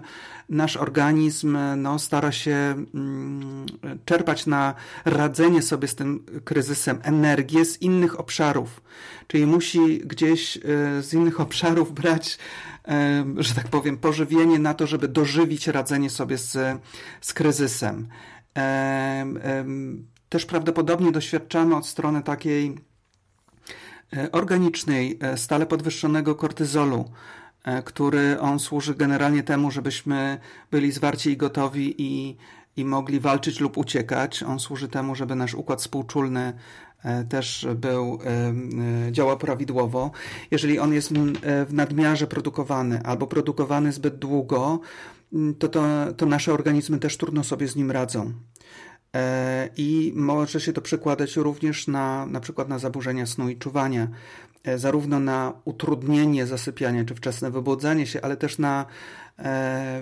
nasz 0.50 0.78
organizm 0.78 1.58
no, 1.78 2.00
stara 2.00 2.32
się 2.32 2.86
mm, 2.94 3.66
czerpać 4.06 4.46
na 4.46 4.74
radzenie 5.06 5.62
sobie 5.62 5.88
z 5.88 5.96
tym 5.96 6.26
kryzysem 6.46 7.00
energię 7.04 7.66
z 7.66 7.82
innych 7.82 8.20
obszarów, 8.20 8.82
czyli 9.28 9.46
musi 9.46 9.98
gdzieś 9.98 10.58
e, 10.58 10.62
z 11.02 11.14
innych 11.14 11.40
obszarów 11.40 11.94
brać, 11.94 12.38
e, 12.88 13.26
że 13.38 13.54
tak 13.54 13.68
powiem, 13.68 13.98
pożywienie 13.98 14.60
na 14.60 14.74
to, 14.74 14.88
żeby 14.88 15.08
dożywić 15.08 15.68
radzenie 15.68 16.10
sobie 16.10 16.38
z, 16.38 16.82
z 17.22 17.34
kryzysem. 17.34 18.08
E, 18.58 19.66
też 20.30 20.46
prawdopodobnie 20.46 21.12
doświadczamy 21.12 21.76
od 21.76 21.88
strony 21.88 22.24
takiej 22.24 22.76
E, 22.76 22.89
organicznej, 24.32 25.18
e, 25.22 25.38
stale 25.38 25.66
podwyższonego 25.66 26.36
kortyzolu, 26.36 27.12
e, 27.64 27.84
który 27.84 28.40
on 28.40 28.60
służy 28.60 28.96
generalnie 28.96 29.44
temu, 29.44 29.72
żebyśmy 29.72 30.38
byli 30.72 30.92
zwarci 30.92 31.30
i 31.30 31.38
gotowi 31.38 31.96
i, 31.98 32.38
i 32.78 32.86
mogli 32.86 33.20
walczyć 33.20 33.60
lub 33.60 33.78
uciekać. 33.78 34.44
On 34.44 34.60
służy 34.60 34.88
temu, 34.88 35.16
żeby 35.16 35.36
nasz 35.36 35.54
układ 35.54 35.80
współczulny 35.80 36.54
też 37.30 37.68
był, 37.76 38.20
działał 39.12 39.38
prawidłowo. 39.38 40.12
Jeżeli 40.52 40.80
on 40.80 40.94
jest 40.94 41.14
w 41.68 41.74
nadmiarze 41.74 42.28
produkowany 42.28 43.02
albo 43.04 43.28
produkowany 43.28 43.92
zbyt 43.92 44.16
długo, 44.16 44.80
to, 45.60 45.68
to, 45.68 45.84
to 46.18 46.26
nasze 46.26 46.54
organizmy 46.54 47.00
też 47.00 47.18
trudno 47.18 47.44
sobie 47.44 47.68
z 47.68 47.76
nim 47.76 47.92
radzą. 47.92 48.34
E, 49.16 49.70
I 49.78 50.14
może 50.16 50.62
się 50.62 50.74
to 50.74 50.82
przekładać 50.82 51.36
również 51.36 51.88
na, 51.88 52.26
na 52.26 52.40
przykład 52.40 52.70
na 52.70 52.80
zaburzenia 52.80 53.26
snu 53.26 53.50
i 53.50 53.58
czuwania, 53.58 54.08
e, 54.64 54.78
zarówno 54.78 55.20
na 55.20 55.54
utrudnienie 55.66 56.46
zasypiania 56.46 57.06
czy 57.06 57.16
wczesne 57.16 57.52
wybudzanie 57.52 58.08
się, 58.08 58.22
ale 58.22 58.38
też 58.38 58.58
na 58.58 58.86
e, 59.40 60.02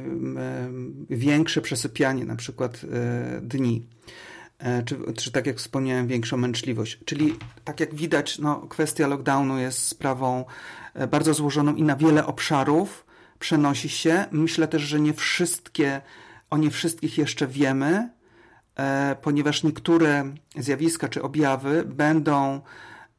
większe 1.09 1.61
przesypianie, 1.61 2.25
na 2.25 2.35
przykład 2.35 2.81
dni. 3.41 3.87
Czy, 4.85 4.97
czy 5.13 5.31
tak 5.31 5.47
jak 5.47 5.57
wspomniałem, 5.57 6.07
większą 6.07 6.37
męczliwość. 6.37 6.99
Czyli 7.05 7.35
tak 7.63 7.79
jak 7.79 7.95
widać, 7.95 8.39
no, 8.39 8.55
kwestia 8.55 9.07
lockdownu 9.07 9.57
jest 9.57 9.79
sprawą 9.79 10.45
bardzo 11.11 11.33
złożoną 11.33 11.75
i 11.75 11.83
na 11.83 11.95
wiele 11.95 12.25
obszarów 12.25 13.05
przenosi 13.39 13.89
się. 13.89 14.25
Myślę 14.31 14.67
też, 14.67 14.81
że 14.81 14.99
nie 14.99 15.13
wszystkie, 15.13 16.01
o 16.49 16.57
nie 16.57 16.71
wszystkich 16.71 17.17
jeszcze 17.17 17.47
wiemy, 17.47 18.09
ponieważ 19.21 19.63
niektóre 19.63 20.33
zjawiska 20.55 21.09
czy 21.09 21.21
objawy 21.21 21.83
będą, 21.85 22.61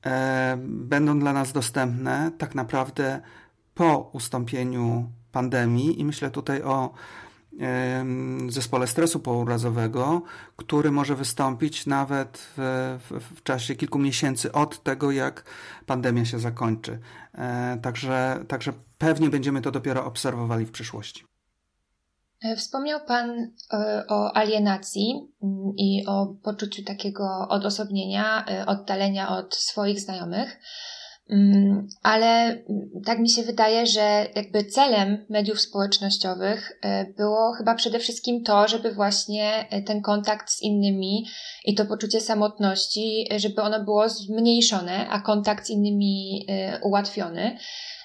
e, 0.06 0.58
będą 0.62 1.18
dla 1.18 1.32
nas 1.32 1.52
dostępne 1.52 2.30
tak 2.38 2.54
naprawdę 2.54 3.20
po 3.74 4.10
ustąpieniu 4.12 5.12
pandemii 5.32 6.00
i 6.00 6.04
myślę 6.04 6.30
tutaj 6.30 6.62
o 6.62 6.94
zespole 8.48 8.86
stresu 8.86 9.20
pourazowego, 9.20 10.22
który 10.56 10.90
może 10.90 11.14
wystąpić 11.14 11.86
nawet 11.86 12.48
w, 12.56 12.98
w, 13.10 13.36
w, 13.36 13.42
czasie 13.42 13.74
kilku 13.74 13.98
miesięcy 13.98 14.52
od 14.52 14.82
tego, 14.82 15.10
jak 15.10 15.44
pandemia 15.86 16.24
się 16.24 16.38
zakończy. 16.38 16.98
E, 17.34 17.78
także, 17.82 18.44
także 18.48 18.72
pewnie 18.98 19.30
będziemy 19.30 19.62
to 19.62 19.70
dopiero 19.70 20.04
obserwowali 20.04 20.66
w 20.66 20.70
przyszłości. 20.70 21.24
E, 22.42 22.56
wspomniał 22.56 23.00
Pan 23.06 23.30
e, 23.72 24.04
o 24.08 24.36
alienacji 24.36 25.14
mm, 25.42 25.72
i 25.76 26.06
o 26.06 26.26
poczuciu 26.42 26.82
takiego 26.84 27.46
odosobnienia, 27.48 28.44
e, 28.46 28.66
oddalenia 28.66 29.28
od 29.28 29.56
swoich 29.56 30.00
znajomych, 30.00 30.60
mm, 31.30 31.88
ale 32.02 32.26
mm, 32.46 32.64
tak 33.06 33.18
mi 33.18 33.30
się 33.30 33.42
wydaje, 33.42 33.86
że 33.86 34.26
jakby 34.34 34.64
celem 34.64 35.26
mediów 35.30 35.60
społecznościowych 35.60 36.80
było 37.16 37.52
chyba 37.52 37.74
przede 37.74 37.98
wszystkim 37.98 38.44
to, 38.44 38.68
żeby 38.68 38.92
właśnie 38.92 39.66
ten 39.86 40.02
kontakt 40.02 40.50
z 40.50 40.62
innymi 40.62 41.26
i 41.64 41.74
to 41.74 41.86
poczucie 41.86 42.20
samotności, 42.20 43.28
żeby 43.36 43.62
ono 43.62 43.84
było 43.84 44.08
zmniejszone, 44.08 45.08
a 45.08 45.20
kontakt 45.20 45.66
z 45.66 45.70
innymi 45.70 46.46
ułatwiony. 46.82 47.58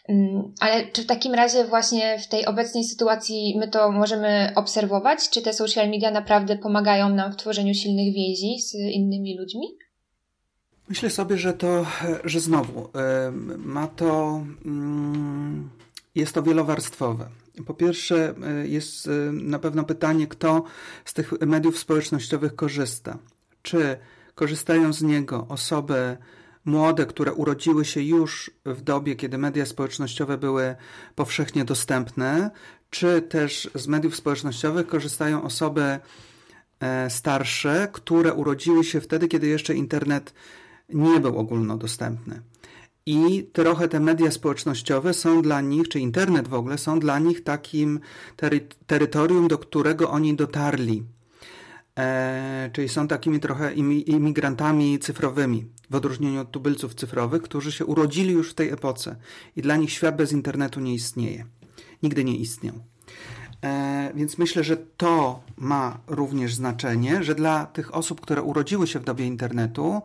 Mm, 0.10 0.54
ale 0.60 0.88
czy 0.88 1.04
w 1.04 1.06
takim 1.06 1.34
razie 1.34 1.66
właśnie 1.66 2.20
w 2.20 2.28
tej 2.28 2.46
obecnej 2.46 2.84
sytuacji 2.84 3.56
my 3.60 3.68
to 3.68 3.92
możemy 3.92 4.52
obserwować? 4.56 5.30
Czy 5.30 5.42
te 5.42 5.54
social 5.54 5.90
media 5.90 6.12
naprawdę 6.12 6.58
pomagają 6.58 7.10
nam 7.10 7.32
w 7.32 7.36
tworzeniu 7.36 7.74
silnych 7.74 8.14
więzi 8.14 8.62
z 8.62 8.74
innymi 8.74 9.38
ludźmi? 9.38 9.68
Myślę 10.90 11.10
sobie, 11.10 11.38
że 11.38 11.54
to, 11.54 11.86
że 12.24 12.40
znowu 12.40 12.90
ma 13.58 13.88
to, 13.88 14.42
mm, 14.66 15.70
jest 16.16 16.34
to 16.34 16.44
wielowarstwowe. 16.44 17.30
Po 17.66 17.74
pierwsze, 17.74 18.36
e, 18.44 18.68
jest 18.68 19.10
na 19.32 19.60
pewno 19.60 19.84
pytanie, 19.84 20.28
kto 20.28 20.64
z 21.06 21.14
tych 21.14 21.32
mediów 21.42 21.80
społecznościowych 21.80 22.56
korzysta. 22.56 23.18
Czy 23.62 23.98
korzystają 24.36 24.94
z 24.94 25.02
niego 25.02 25.46
osoby 25.50 26.18
młode, 26.66 27.06
które 27.06 27.34
urodziły 27.34 27.86
się 27.86 28.02
już 28.02 28.52
w 28.66 28.82
dobie, 28.82 29.16
kiedy 29.16 29.38
media 29.38 29.66
społecznościowe 29.66 30.38
były 30.38 30.76
powszechnie 31.16 31.66
dostępne, 31.66 32.52
czy 32.90 33.22
też 33.22 33.70
z 33.76 33.88
mediów 33.88 34.16
społecznościowych 34.16 34.88
korzystają 34.88 35.44
osoby 35.44 36.00
e, 36.80 37.10
starsze, 37.10 37.88
które 37.94 38.34
urodziły 38.34 38.84
się 38.84 39.02
wtedy, 39.02 39.28
kiedy 39.28 39.48
jeszcze 39.48 39.76
internet 39.76 40.34
nie 40.90 41.20
był 41.20 41.38
ogólnodostępny. 41.38 42.42
I 43.06 43.50
trochę 43.54 43.88
te 43.88 44.00
media 44.00 44.32
społecznościowe 44.32 45.14
są 45.14 45.42
dla 45.42 45.62
nich, 45.62 45.90
czy 45.90 46.00
internet 46.00 46.48
w 46.48 46.54
ogóle, 46.54 46.78
są 46.78 47.00
dla 47.00 47.20
nich 47.20 47.44
takim 47.44 48.00
tery 48.36 48.68
terytorium, 48.88 49.48
do 49.48 49.58
którego 49.58 50.10
oni 50.10 50.36
dotarli. 50.36 51.04
E, 52.00 52.70
czyli 52.74 52.90
są 52.90 53.08
takimi 53.08 53.40
trochę 53.40 53.74
imigrantami 54.06 55.00
cyfrowymi, 55.00 55.66
w 55.94 55.96
odróżnieniu 55.96 56.42
od 56.42 56.52
tubylców 56.52 56.96
cyfrowych, 56.96 57.42
którzy 57.42 57.72
się 57.72 57.86
urodzili 57.86 58.34
już 58.34 58.52
w 58.52 58.54
tej 58.54 58.70
epoce 58.70 59.16
i 59.56 59.62
dla 59.62 59.76
nich 59.76 59.92
świat 59.92 60.16
bez 60.16 60.32
internetu 60.32 60.80
nie 60.80 60.94
istnieje. 60.94 61.46
Nigdy 62.04 62.24
nie 62.24 62.36
istniał. 62.36 62.76
E, 63.64 64.12
więc 64.16 64.38
myślę, 64.38 64.64
że 64.64 64.78
to 64.78 65.44
ma 65.58 66.00
również 66.08 66.56
znaczenie, 66.56 67.24
że 67.24 67.36
dla 67.36 67.66
tych 67.66 67.96
osób, 67.96 68.22
które 68.22 68.42
urodziły 68.42 68.88
się 68.88 69.00
w 69.00 69.04
dobie 69.04 69.26
internetu, 69.26 70.02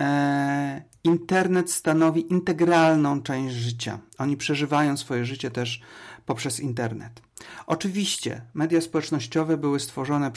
e, 0.00 0.82
internet 1.04 1.70
stanowi 1.70 2.32
integralną 2.32 3.22
część 3.22 3.54
życia. 3.54 3.98
Oni 4.18 4.36
przeżywają 4.36 4.96
swoje 4.96 5.24
życie 5.24 5.50
też 5.50 5.80
poprzez 6.26 6.60
internet. 6.60 7.22
Oczywiście 7.66 8.42
media 8.54 8.80
społecznościowe 8.80 9.56
były 9.56 9.80
stworzone 9.80 10.26
e, 10.26 10.30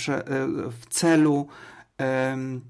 w 0.71 0.85
celu 0.89 1.47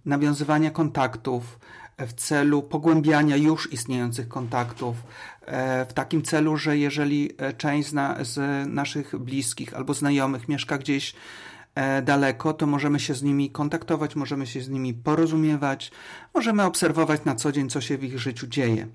nawiązywania 0.05 0.71
kontaktów, 0.71 1.59
w 2.07 2.13
celu 2.13 2.63
pogłębiania 2.63 3.35
już 3.35 3.73
istniejących 3.73 4.27
kontaktów, 4.27 4.95
e, 5.45 5.85
w 5.85 5.93
takim 5.93 6.21
celu, 6.21 6.57
że 6.57 6.77
jeżeli 6.77 7.29
e, 7.37 7.53
część 7.53 7.89
z, 7.89 7.93
na, 7.93 8.23
z 8.23 8.67
naszych 8.69 9.17
bliskich 9.17 9.73
albo 9.73 9.93
znajomych 9.93 10.49
mieszka 10.49 10.77
gdzieś 10.77 11.15
daleko, 12.03 12.53
to 12.53 12.67
możemy 12.67 12.99
się 12.99 13.13
z 13.13 13.23
nimi 13.23 13.51
kontaktować, 13.51 14.15
możemy 14.15 14.47
się 14.47 14.61
z 14.61 14.69
nimi 14.69 14.93
porozumiewać, 14.93 15.91
możemy 16.33 16.63
obserwować 16.63 17.25
na 17.25 17.35
co 17.35 17.51
dzień, 17.51 17.69
co 17.69 17.81
się 17.81 17.97
w 17.97 18.03
ich 18.03 18.19
życiu 18.19 18.47
dzieje. 18.47 18.87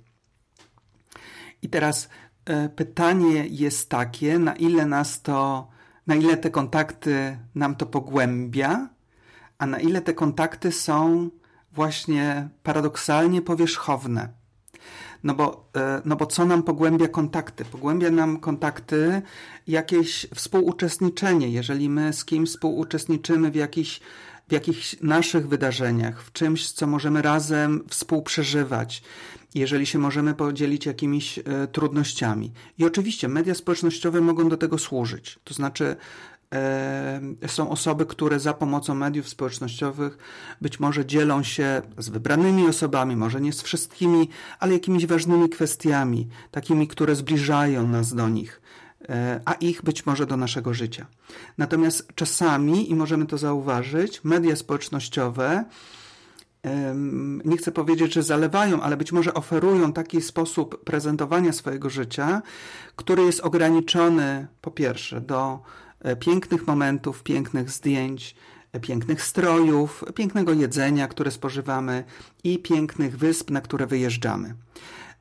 I 1.63 1.69
teraz 1.69 2.09
E, 2.47 2.69
pytanie 2.69 3.47
jest 3.51 3.89
takie, 3.89 4.39
na 4.39 4.55
ile 4.55 4.87
nas 4.87 5.23
to, 5.23 5.69
na 6.07 6.15
ile 6.15 6.37
te 6.37 6.51
kontakty 6.51 7.39
nam 7.55 7.75
to 7.75 7.87
pogłębia, 7.87 8.89
a 9.59 9.67
na 9.67 9.81
ile 9.81 10.01
te 10.01 10.15
kontakty 10.15 10.73
są 10.73 11.31
właśnie 11.77 12.49
paradoksalnie 12.63 13.43
powierzchowne. 13.43 14.29
No 15.25 15.35
bo, 15.35 15.71
e, 15.77 16.03
no 16.05 16.17
bo 16.17 16.27
co 16.27 16.45
nam 16.45 16.63
pogłębia 16.63 17.09
kontakty? 17.09 17.65
Pogłębia 17.65 18.11
nam 18.11 18.41
kontakty 18.41 19.23
jakieś 19.67 20.27
współuczestniczenie. 20.35 21.49
Jeżeli 21.49 21.89
my 21.89 22.13
z 22.13 22.25
kimś 22.25 22.51
współuczestniczymy 22.51 23.51
w 23.51 23.55
jakichś 23.55 24.01
w 24.49 24.53
jakichś 24.53 24.97
naszych 25.01 25.49
wydarzeniach, 25.49 26.23
w 26.23 26.33
czymś, 26.33 26.71
co 26.71 26.87
możemy 26.87 27.23
razem 27.23 27.85
współprzeżywać, 27.89 29.03
jeżeli 29.55 29.87
się 29.87 29.99
możemy 29.99 30.35
podzielić 30.35 30.87
jakimiś 30.87 31.39
e, 31.39 31.43
trudnościami. 31.73 32.53
I 32.79 32.85
oczywiście 32.85 33.29
media 33.29 33.55
społecznościowe 33.55 34.21
mogą 34.21 34.49
do 34.49 34.57
tego 34.57 34.79
służyć. 34.79 35.39
To 35.45 35.55
znaczy, 35.55 35.97
są 37.47 37.71
osoby, 37.71 38.07
które 38.07 38.41
za 38.41 38.55
pomocą 38.55 38.95
mediów 38.95 39.29
społecznościowych 39.29 40.19
być 40.61 40.81
może 40.81 41.07
dzielą 41.07 41.43
się 41.43 41.83
z 41.99 42.09
wybranymi 42.09 42.69
osobami, 42.69 43.17
może 43.17 43.41
nie 43.41 43.53
z 43.53 43.63
wszystkimi, 43.63 44.29
ale 44.59 44.73
jakimiś 44.73 45.07
ważnymi 45.07 45.49
kwestiami, 45.49 46.29
takimi, 46.51 46.89
które 46.89 47.15
zbliżają 47.15 47.89
nas 47.89 48.15
do 48.15 48.29
nich 48.29 48.61
e, 49.09 49.41
a 49.45 49.53
ich 49.53 49.83
być 49.83 50.07
może 50.07 50.27
do 50.27 50.37
naszego 50.37 50.75
życia. 50.75 51.07
Natomiast 51.59 52.09
czasami, 52.15 52.91
i 52.91 52.95
możemy 52.95 53.27
to 53.27 53.39
zauważyć, 53.39 54.25
media 54.25 54.57
społecznościowe 54.57 55.65
nie 57.45 57.57
chcę 57.57 57.73
powiedzieć, 57.73 58.13
że 58.13 58.23
zalewają, 58.23 58.83
ale 58.83 58.97
być 58.97 59.13
może 59.13 59.35
oferują 59.35 59.93
taki 59.93 60.23
sposób 60.23 60.85
prezentowania 60.85 61.53
swojego 61.53 61.91
życia, 61.91 62.43
który 62.97 63.23
jest 63.23 63.41
ograniczony 63.41 64.47
po 64.61 64.71
pierwsze 64.71 65.21
do 65.21 65.61
pięknych 66.17 66.67
momentów, 66.67 67.23
pięknych 67.23 67.71
zdjęć, 67.71 68.35
e, 68.73 68.81
pięknych 68.81 69.23
strojów, 69.23 70.05
pięknego 70.15 70.53
jedzenia, 70.53 71.09
które 71.09 71.31
spożywamy 71.31 72.05
i 72.45 72.59
pięknych 72.59 73.19
wysp, 73.19 73.51
na 73.51 73.61
które 73.61 73.87
wyjeżdżamy. 73.87 74.55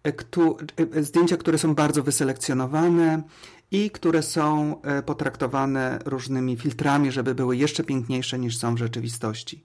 E, 0.04 1.04
zdjęcia, 1.04 1.38
które 1.38 1.58
są 1.58 1.76
bardzo 1.76 2.04
wyselekcjonowane 2.04 3.24
i 3.72 3.92
które 3.92 4.24
są 4.24 4.82
potraktowane 5.06 6.00
różnymi 6.06 6.58
filtrami, 6.58 7.12
żeby 7.12 7.36
były 7.36 7.58
jeszcze 7.58 7.84
piękniejsze 7.84 8.40
niż 8.40 8.58
są 8.58 8.76
w 8.76 8.78
rzeczywistości 8.78 9.64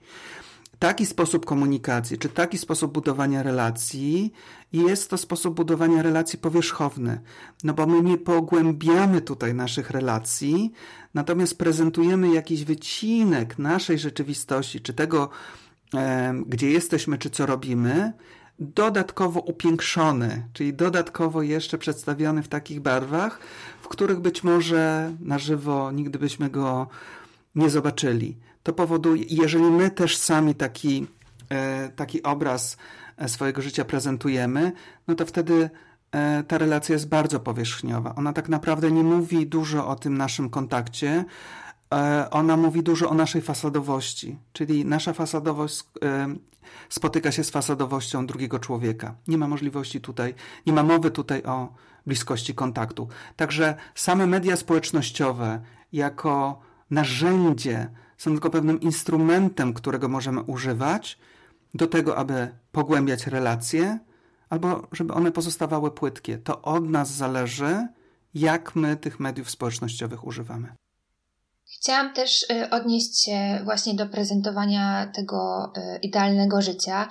taki 0.81 1.07
sposób 1.07 1.47
komunikacji, 1.47 2.19
czy 2.19 2.29
taki 2.29 2.59
sposób 2.59 2.93
budowania 2.93 3.43
relacji 3.43 4.33
jest 4.73 5.11
to 5.11 5.19
sposób 5.19 5.55
budowania 5.55 6.03
relacji 6.03 6.39
powierzchowny, 6.39 7.21
no 7.65 7.75
bo 7.75 7.87
my 7.87 8.03
nie 8.03 8.19
pogłębiamy 8.19 9.21
tutaj 9.21 9.55
naszych 9.55 9.91
relacji, 9.91 10.73
natomiast 11.15 11.59
prezentujemy 11.59 12.35
jakiś 12.35 12.65
wycinek 12.65 13.59
naszej 13.59 13.99
rzeczywistości, 13.99 14.81
czy 14.81 14.95
tego, 14.95 15.29
e, 15.95 16.35
gdzie 16.47 16.71
jesteśmy, 16.71 17.19
czy 17.19 17.31
co 17.31 17.47
robimy, 17.47 18.13
dodatkowo 18.59 19.41
upiększony, 19.41 20.49
czyli 20.53 20.75
dodatkowo 20.75 21.43
jeszcze 21.43 21.79
przedstawiony 21.79 22.43
w 22.43 22.49
takich 22.49 22.81
barwach, 22.81 23.41
w 23.83 23.89
których 23.89 24.21
być 24.21 24.45
może 24.45 25.13
na 25.21 25.39
żywo 25.39 25.93
nigdy 25.93 26.19
byśmy 26.19 26.51
go 26.51 26.89
nie 27.55 27.71
zobaczyli 27.71 28.50
to 28.63 28.73
powoduje, 28.73 29.25
jeżeli 29.29 29.65
my 29.65 29.91
też 29.91 30.17
sami 30.17 30.55
taki, 30.55 31.07
e, 31.49 31.89
taki 31.89 32.23
obraz 32.23 32.77
e, 33.17 33.29
swojego 33.29 33.63
życia 33.63 33.85
prezentujemy, 33.85 34.73
no 35.09 35.15
to 35.15 35.27
wtedy 35.27 35.71
e, 36.13 36.43
ta 36.43 36.59
relacja 36.59 36.93
jest 36.93 37.09
bardzo 37.09 37.41
powierzchniowa. 37.41 38.15
Ona 38.15 38.33
tak 38.33 38.49
naprawdę 38.49 38.91
nie 38.91 39.03
mówi 39.03 39.47
dużo 39.47 39.89
o 39.89 39.97
tym 39.97 40.19
naszym 40.19 40.51
kontakcie, 40.51 41.25
ona 42.31 42.57
mówi 42.57 42.83
dużo 42.83 43.11
o 43.11 43.15
naszej 43.15 43.43
fasadowości, 43.43 44.39
czyli 44.53 44.85
nasza 44.85 45.13
fasadowość 45.13 45.85
spotyka 46.89 47.33
się 47.33 47.45
z 47.45 47.51
fasadowością 47.51 48.27
drugiego 48.27 48.59
człowieka. 48.59 49.15
Nie 49.29 49.39
ma 49.39 49.49
możliwości 49.49 50.01
tutaj, 50.01 50.35
nie 50.67 50.73
ma 50.73 50.83
mowy 50.83 51.11
tutaj 51.11 51.43
o 51.43 51.75
bliskości 52.07 52.55
kontaktu. 52.55 53.09
Także 53.37 53.75
same 53.95 54.27
media 54.27 54.57
społecznościowe 54.57 55.61
jako 55.93 56.61
narzędzie 56.91 57.91
są 58.21 58.31
tylko 58.31 58.51
pewnym 58.51 58.81
instrumentem, 58.81 59.75
którego 59.75 60.09
możemy 60.09 60.43
używać 60.43 61.19
do 61.75 61.87
tego, 61.87 62.17
aby 62.17 62.49
pogłębiać 62.73 63.27
relacje, 63.27 63.99
albo 64.49 64.89
żeby 64.93 65.15
one 65.15 65.33
pozostawały 65.33 65.91
płytkie. 65.91 66.39
To 66.39 66.63
od 66.63 66.91
nas 66.91 67.11
zależy, 67.11 67.89
jak 68.35 68.77
my 68.77 68.97
tych 68.97 69.21
mediów 69.21 69.51
społecznościowych 69.51 70.27
używamy. 70.27 70.73
Chciałam 71.81 72.15
też 72.15 72.43
y, 72.51 72.71
odnieść 72.71 73.25
się 73.25 73.61
właśnie 73.65 73.95
do 73.95 74.07
prezentowania 74.07 75.13
tego 75.15 75.73
y, 75.77 75.99
idealnego 75.99 76.63
życia, 76.63 77.09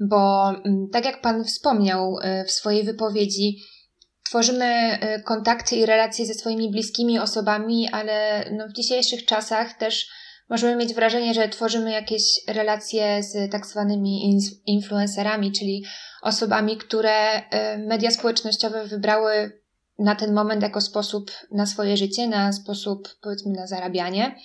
bo 0.00 0.50
mm, 0.50 0.88
tak 0.92 1.04
jak 1.04 1.20
Pan 1.20 1.44
wspomniał 1.44 2.18
y, 2.18 2.44
w 2.44 2.50
swojej 2.50 2.84
wypowiedzi, 2.84 3.56
tworzymy 4.24 4.98
kontakty 5.24 5.76
i 5.76 5.86
relacje 5.86 6.26
ze 6.26 6.34
swoimi 6.34 6.70
bliskimi 6.70 7.18
osobami, 7.18 7.88
ale 7.88 8.44
no 8.52 8.68
w 8.68 8.72
dzisiejszych 8.72 9.24
czasach 9.24 9.72
też 9.72 10.21
możemy 10.52 10.76
mieć 10.76 10.94
wrażenie, 10.94 11.34
że 11.34 11.48
tworzymy 11.48 11.92
jakieś 11.92 12.22
relacje 12.48 13.22
z 13.22 13.52
tak 13.52 13.66
zwanymi 13.66 14.40
influencerami, 14.66 15.52
czyli 15.52 15.84
osobami, 16.22 16.76
które 16.76 17.38
y, 17.38 17.42
media 17.78 18.10
społecznościowe 18.10 18.84
wybrały 18.86 19.60
na 19.98 20.14
ten 20.14 20.34
moment 20.34 20.62
jako 20.62 20.80
sposób 20.80 21.30
na 21.50 21.66
swoje 21.66 21.96
życie, 21.96 22.28
na 22.28 22.52
sposób 22.52 23.08
powiedzmy 23.22 23.52
na 23.52 23.66
zarabianie. 23.66 24.36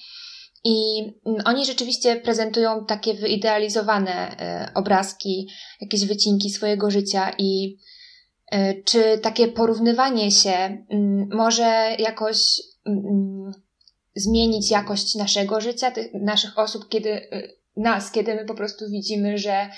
I 0.63 1.03
mm, 1.25 1.41
oni 1.45 1.65
rzeczywiście 1.65 2.15
prezentują 2.15 2.85
takie 2.85 3.13
wyidealizowane 3.13 4.31
y, 4.31 4.73
obrazki, 4.73 5.49
jakieś 5.81 6.05
wycinki 6.05 6.49
swojego 6.49 6.91
życia 6.91 7.31
i 7.37 7.77
y, 8.53 8.83
czy 8.85 9.19
takie 9.23 9.47
porównywanie 9.47 10.31
się 10.31 10.85
mm, 10.89 11.29
może 11.31 11.95
jakoś 11.99 12.61
mm, 12.85 13.51
zmienić 14.17 14.71
jakość 14.71 15.15
naszego 15.15 15.61
życia, 15.61 15.91
tych, 15.91 16.13
naszych 16.13 16.59
osób, 16.59 16.89
kiedy, 16.89 17.09
y, 17.09 17.57
nas, 17.77 18.11
kiedy 18.11 18.35
my 18.35 18.45
po 18.45 18.55
prostu 18.55 18.89
widzimy, 18.89 19.37
że 19.37 19.69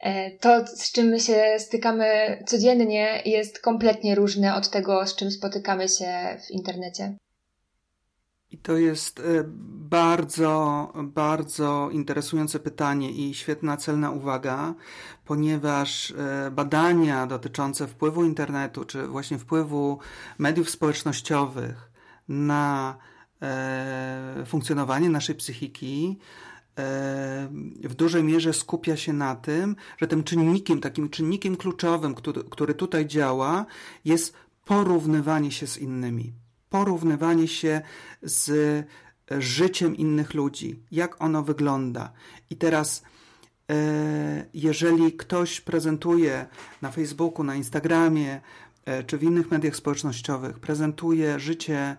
e, 0.00 0.30
to, 0.30 0.66
z 0.66 0.92
czym 0.92 1.06
my 1.06 1.20
się 1.20 1.42
stykamy 1.58 2.06
codziennie, 2.46 3.22
jest 3.24 3.60
kompletnie 3.60 4.14
różne 4.14 4.54
od 4.54 4.70
tego, 4.70 5.06
z 5.06 5.16
czym 5.16 5.30
spotykamy 5.30 5.88
się 5.88 6.38
w 6.46 6.50
internecie. 6.50 7.16
I 8.50 8.58
to 8.58 8.76
jest 8.76 9.20
e, 9.20 9.22
bardzo, 9.90 10.92
bardzo 11.02 11.90
interesujące 11.92 12.58
pytanie 12.58 13.10
i 13.10 13.34
świetna, 13.34 13.76
celna 13.76 14.10
uwaga, 14.10 14.74
ponieważ 15.24 16.10
e, 16.10 16.50
badania 16.50 17.26
dotyczące 17.26 17.86
wpływu 17.86 18.24
internetu, 18.24 18.84
czy 18.84 19.06
właśnie 19.06 19.38
wpływu 19.38 19.98
mediów 20.38 20.70
społecznościowych 20.70 21.90
na 22.28 22.96
funkcjonowanie 24.46 25.10
naszej 25.10 25.34
psychiki, 25.34 26.18
w 27.84 27.94
dużej 27.94 28.22
mierze 28.22 28.52
skupia 28.52 28.96
się 28.96 29.12
na 29.12 29.36
tym, 29.36 29.76
że 29.98 30.06
tym 30.06 30.24
czynnikiem, 30.24 30.80
takim 30.80 31.08
czynnikiem 31.08 31.56
kluczowym, 31.56 32.14
który, 32.14 32.44
który 32.44 32.74
tutaj 32.74 33.06
działa, 33.06 33.66
jest 34.04 34.34
porównywanie 34.64 35.52
się 35.52 35.66
z 35.66 35.78
innymi 35.78 36.32
porównywanie 36.70 37.48
się 37.48 37.80
z 38.22 38.50
e, 39.30 39.42
życiem 39.42 39.96
innych 39.96 40.34
ludzi, 40.34 40.82
jak 40.90 41.22
ono 41.22 41.42
wygląda. 41.42 42.12
I 42.50 42.56
teraz, 42.56 43.02
e, 43.70 44.46
jeżeli 44.54 45.12
ktoś 45.12 45.60
prezentuje 45.60 46.46
na 46.82 46.90
Facebooku, 46.90 47.44
na 47.44 47.54
Instagramie 47.54 48.40
e, 48.84 49.04
czy 49.04 49.18
w 49.18 49.22
innych 49.22 49.50
mediach 49.50 49.76
społecznościowych, 49.76 50.58
prezentuje 50.58 51.40
życie 51.40 51.96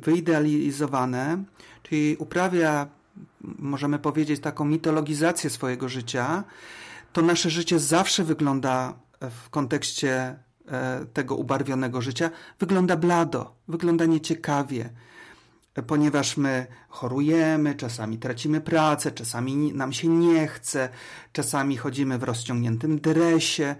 wyidealizowane, 0.00 1.44
czyli 1.82 2.16
uprawia, 2.16 2.86
możemy 3.40 3.98
powiedzieć, 3.98 4.40
taką 4.40 4.64
mitologizację 4.64 5.50
swojego 5.50 5.88
życia, 5.88 6.44
to 7.12 7.22
nasze 7.22 7.50
życie 7.50 7.78
zawsze 7.78 8.24
wygląda 8.24 8.94
w 9.20 9.50
kontekście 9.50 10.36
E, 10.70 11.06
tego 11.12 11.36
ubarwionego 11.36 12.02
życia. 12.02 12.30
Wygląda 12.58 12.96
blado, 12.96 13.54
wygląda 13.68 14.06
nieciekawie, 14.06 14.90
ponieważ 15.86 16.36
my 16.36 16.66
chorujemy, 16.88 17.74
czasami 17.74 18.18
tracimy 18.18 18.60
pracę, 18.60 19.12
czasami 19.12 19.72
nam 19.74 19.92
się 19.92 20.08
nie 20.08 20.46
chce, 20.48 20.88
czasami 21.32 21.76
chodzimy 21.76 22.18
w 22.18 22.22
rozciągniętym 22.22 23.00
dresie, 23.00 23.76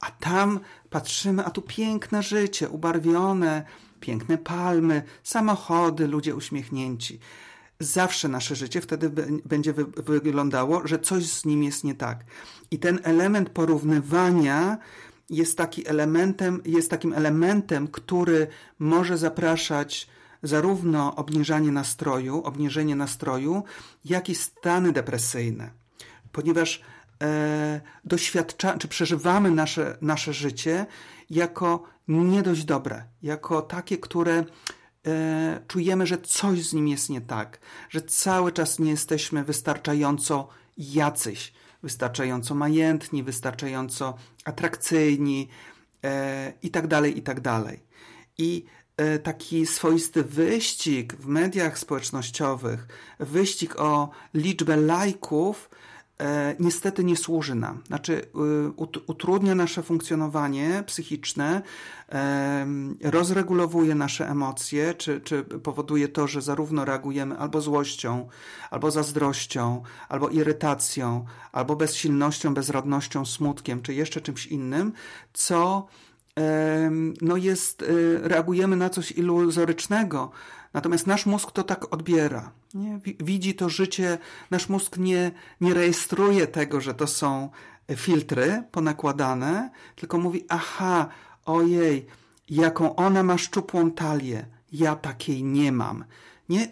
a 0.00 0.10
tam 0.10 0.60
patrzymy, 0.90 1.44
a 1.44 1.50
tu 1.50 1.62
piękne 1.62 2.22
życie, 2.22 2.68
ubarwione, 2.68 3.64
piękne 4.04 4.38
palmy, 4.38 5.02
samochody, 5.22 6.06
ludzie 6.08 6.34
uśmiechnięci. 6.34 7.18
Zawsze 7.80 8.28
nasze 8.28 8.56
życie 8.56 8.80
wtedy 8.80 9.10
będzie 9.44 9.74
wyglądało, 9.96 10.86
że 10.86 10.98
coś 10.98 11.26
z 11.26 11.44
nim 11.44 11.62
jest 11.62 11.84
nie 11.84 11.94
tak. 11.94 12.24
I 12.70 12.78
ten 12.78 12.98
element 13.02 13.50
porównywania 13.50 14.78
jest, 15.30 15.58
taki 15.58 15.88
elementem, 15.88 16.62
jest 16.64 16.90
takim 16.90 17.12
elementem, 17.12 17.88
który 17.88 18.46
może 18.78 19.18
zapraszać 19.18 20.08
zarówno 20.42 21.16
obniżanie 21.16 21.72
nastroju, 21.72 22.42
obniżenie 22.42 22.96
nastroju, 22.96 23.62
jak 24.04 24.28
i 24.28 24.34
stany 24.34 24.92
depresyjne. 24.92 25.70
Ponieważ 26.32 26.82
e, 27.22 27.80
doświadczamy, 28.04 28.78
czy 28.78 28.88
przeżywamy 28.88 29.50
nasze, 29.50 29.96
nasze 30.00 30.32
życie 30.32 30.86
jako 31.30 31.82
nie 32.08 32.42
dość 32.42 32.64
dobre, 32.64 33.04
jako 33.22 33.62
takie, 33.62 33.98
które 33.98 34.44
e, 35.06 35.60
czujemy, 35.68 36.06
że 36.06 36.18
coś 36.18 36.66
z 36.66 36.72
nim 36.72 36.88
jest 36.88 37.10
nie 37.10 37.20
tak, 37.20 37.58
że 37.90 38.02
cały 38.02 38.52
czas 38.52 38.78
nie 38.78 38.90
jesteśmy 38.90 39.44
wystarczająco 39.44 40.48
jacyś, 40.78 41.52
wystarczająco 41.82 42.54
majętni, 42.54 43.22
wystarczająco 43.22 44.14
atrakcyjni 44.44 45.48
e, 46.04 46.52
i 46.62 46.70
tak 46.70 46.86
dalej, 46.86 47.18
i 47.18 47.22
tak 47.22 47.40
dalej. 47.40 47.80
I 48.38 48.64
e, 48.96 49.18
taki 49.18 49.66
swoisty 49.66 50.22
wyścig 50.22 51.14
w 51.14 51.26
mediach 51.26 51.78
społecznościowych, 51.78 52.86
wyścig 53.20 53.80
o 53.80 54.10
liczbę 54.34 54.76
lajków, 54.76 55.70
niestety 56.60 57.04
nie 57.04 57.16
służy 57.16 57.54
nam. 57.54 57.82
Znaczy, 57.86 58.12
y, 58.12 59.00
utrudnia 59.06 59.54
nasze 59.54 59.82
funkcjonowanie 59.82 60.84
psychiczne, 60.86 61.62
e, 62.12 62.66
rozregulowuje 63.02 63.94
nasze 63.94 64.28
emocje, 64.28 64.94
czy, 64.94 65.20
czy 65.20 65.44
powoduje 65.44 66.08
to, 66.08 66.26
że 66.26 66.42
zarówno 66.42 66.84
reagujemy 66.84 67.38
albo 67.38 67.60
złością, 67.60 68.28
albo 68.70 68.90
zazdrością, 68.90 69.82
albo 70.08 70.28
irytacją, 70.28 71.24
albo 71.52 71.76
bezsilnością, 71.76 72.54
bezradnością, 72.54 73.24
smutkiem, 73.24 73.82
czy 73.82 73.94
jeszcze 73.94 74.20
czymś 74.20 74.46
innym, 74.46 74.92
co 75.32 75.86
no 77.20 77.36
jest, 77.36 77.82
y, 77.82 78.20
reagujemy 78.22 78.76
na 78.76 78.90
coś 78.90 79.12
iluzorycznego, 79.12 80.30
Natomiast 80.74 81.06
nasz 81.06 81.26
mózg 81.26 81.52
to 81.52 81.62
tak 81.62 81.94
odbiera. 81.94 82.50
Nie? 82.74 83.00
Widzi 83.20 83.54
to 83.54 83.68
życie, 83.68 84.18
nasz 84.50 84.68
mózg 84.68 84.96
nie, 84.96 85.30
nie 85.60 85.74
rejestruje 85.74 86.46
tego, 86.46 86.80
że 86.80 86.94
to 86.94 87.06
są 87.06 87.50
filtry 87.96 88.62
ponakładane, 88.70 89.70
tylko 89.96 90.18
mówi: 90.18 90.44
Aha, 90.48 91.08
ojej, 91.44 92.06
jaką 92.50 92.96
ona 92.96 93.22
ma 93.22 93.38
szczupłą 93.38 93.90
talię, 93.90 94.46
ja 94.72 94.96
takiej 94.96 95.44
nie 95.44 95.72
mam. 95.72 96.04
Nie, 96.48 96.68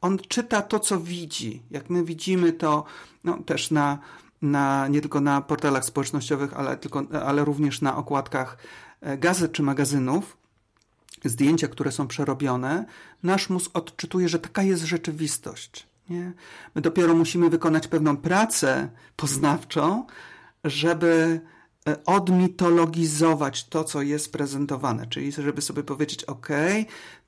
on 0.00 0.18
czyta 0.28 0.62
to, 0.62 0.80
co 0.80 1.00
widzi. 1.00 1.62
Jak 1.70 1.90
my 1.90 2.04
widzimy 2.04 2.52
to 2.52 2.84
no, 3.24 3.38
też 3.42 3.70
na, 3.70 3.98
na, 4.42 4.88
nie 4.88 5.00
tylko 5.00 5.20
na 5.20 5.40
portalach 5.40 5.84
społecznościowych, 5.84 6.54
ale, 6.54 6.76
tylko, 6.76 7.02
ale 7.24 7.44
również 7.44 7.80
na 7.80 7.96
okładkach 7.96 8.56
e, 9.00 9.18
gazet 9.18 9.52
czy 9.52 9.62
magazynów, 9.62 10.36
zdjęcia, 11.24 11.68
które 11.68 11.92
są 11.92 12.06
przerobione, 12.06 12.84
nasz 13.22 13.50
mózg 13.50 13.70
odczytuje, 13.74 14.28
że 14.28 14.38
taka 14.38 14.62
jest 14.62 14.84
rzeczywistość. 14.84 15.86
Nie? 16.10 16.32
My 16.74 16.82
dopiero 16.82 17.14
musimy 17.14 17.50
wykonać 17.50 17.88
pewną 17.88 18.16
pracę 18.16 18.88
poznawczą, 19.16 20.06
żeby 20.64 21.40
e, 21.88 22.04
odmitologizować 22.04 23.68
to, 23.68 23.84
co 23.84 24.02
jest 24.02 24.32
prezentowane, 24.32 25.06
czyli 25.06 25.32
żeby 25.32 25.62
sobie 25.62 25.82
powiedzieć, 25.82 26.24
ok, 26.24 26.48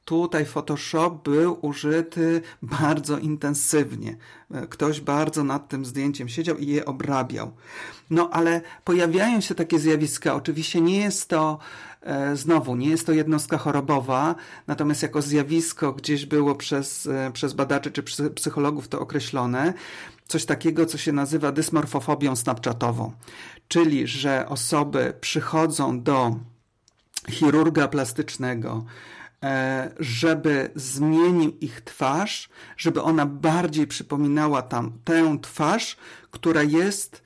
tutaj 0.06 0.46
Photoshop 0.46 1.10
był 1.24 1.58
użyty 1.62 2.42
bardzo 2.62 3.18
intensywnie. 3.18 4.16
E, 4.50 4.66
ktoś 4.66 5.00
bardzo 5.00 5.44
nad 5.44 5.68
tym 5.68 5.84
zdjęciem 5.84 6.28
siedział 6.28 6.56
i 6.56 6.66
je 6.66 6.84
obrabiał. 6.84 7.52
No 8.10 8.30
ale 8.32 8.60
pojawiają 8.84 9.40
się 9.40 9.54
takie 9.54 9.78
zjawiska. 9.78 10.34
Oczywiście 10.34 10.80
nie 10.80 10.98
jest 11.00 11.28
to 11.28 11.58
znowu, 12.34 12.76
nie 12.76 12.88
jest 12.88 13.06
to 13.06 13.12
jednostka 13.12 13.58
chorobowa, 13.58 14.34
natomiast 14.66 15.02
jako 15.02 15.22
zjawisko 15.22 15.92
gdzieś 15.92 16.26
było 16.26 16.54
przez, 16.54 17.06
e, 17.06 17.30
przez 17.32 17.52
badaczy 17.52 17.90
czy 17.90 18.30
psychologów 18.30 18.88
to 18.88 19.00
określone, 19.00 19.74
coś 20.26 20.44
takiego, 20.44 20.86
co 20.86 20.98
się 20.98 21.12
nazywa 21.12 21.52
dysmorfofobią 21.52 22.36
snapchatową. 22.36 23.12
Czyli, 23.68 24.06
że 24.06 24.48
osoby 24.48 25.14
przychodzą 25.20 26.02
do 26.02 26.36
chirurga 27.30 27.88
plastycznego, 27.88 28.84
e, 29.42 29.90
żeby 30.00 30.70
zmienił 30.74 31.58
ich 31.60 31.80
twarz, 31.80 32.48
żeby 32.76 33.02
ona 33.02 33.26
bardziej 33.26 33.86
przypominała 33.86 34.62
tam 34.62 34.92
tę 35.04 35.38
twarz, 35.42 35.96
która 36.30 36.62
jest 36.62 37.25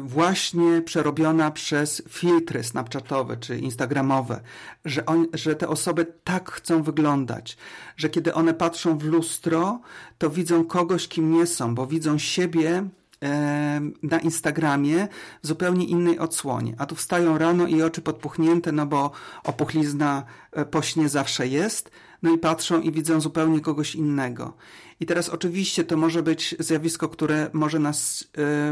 właśnie 0.00 0.82
przerobiona 0.82 1.50
przez 1.50 2.02
filtry 2.08 2.64
snapchatowe 2.64 3.36
czy 3.36 3.58
instagramowe, 3.58 4.40
że, 4.84 5.06
on, 5.06 5.26
że 5.32 5.56
te 5.56 5.68
osoby 5.68 6.06
tak 6.24 6.50
chcą 6.50 6.82
wyglądać, 6.82 7.56
że 7.96 8.08
kiedy 8.08 8.34
one 8.34 8.54
patrzą 8.54 8.98
w 8.98 9.04
lustro, 9.04 9.80
to 10.18 10.30
widzą 10.30 10.64
kogoś, 10.64 11.08
kim 11.08 11.32
nie 11.32 11.46
są, 11.46 11.74
bo 11.74 11.86
widzą 11.86 12.18
siebie 12.18 12.88
e, 13.22 13.80
na 14.02 14.18
Instagramie 14.18 15.08
w 15.42 15.46
zupełnie 15.46 15.86
innej 15.86 16.18
odsłonie. 16.18 16.74
A 16.78 16.86
tu 16.86 16.94
wstają 16.94 17.38
rano 17.38 17.66
i 17.66 17.82
oczy 17.82 18.00
podpuchnięte, 18.00 18.72
no 18.72 18.86
bo 18.86 19.10
opuchlizna 19.44 20.22
e, 20.52 20.64
po 20.64 20.82
śnie 20.82 21.08
zawsze 21.08 21.46
jest, 21.46 21.90
no 22.24 22.30
i 22.30 22.38
patrzą 22.38 22.80
i 22.80 22.92
widzą 22.92 23.20
zupełnie 23.20 23.60
kogoś 23.60 23.94
innego. 23.94 24.56
I 25.00 25.06
teraz 25.06 25.28
oczywiście 25.28 25.84
to 25.84 25.96
może 25.96 26.22
być 26.22 26.54
zjawisko, 26.58 27.08
które 27.08 27.50
może 27.52 27.78
nas 27.78 28.28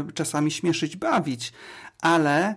y, 0.09 0.13
czasami 0.13 0.51
śmieszyć, 0.51 0.95
bawić, 0.95 1.53
ale 2.01 2.55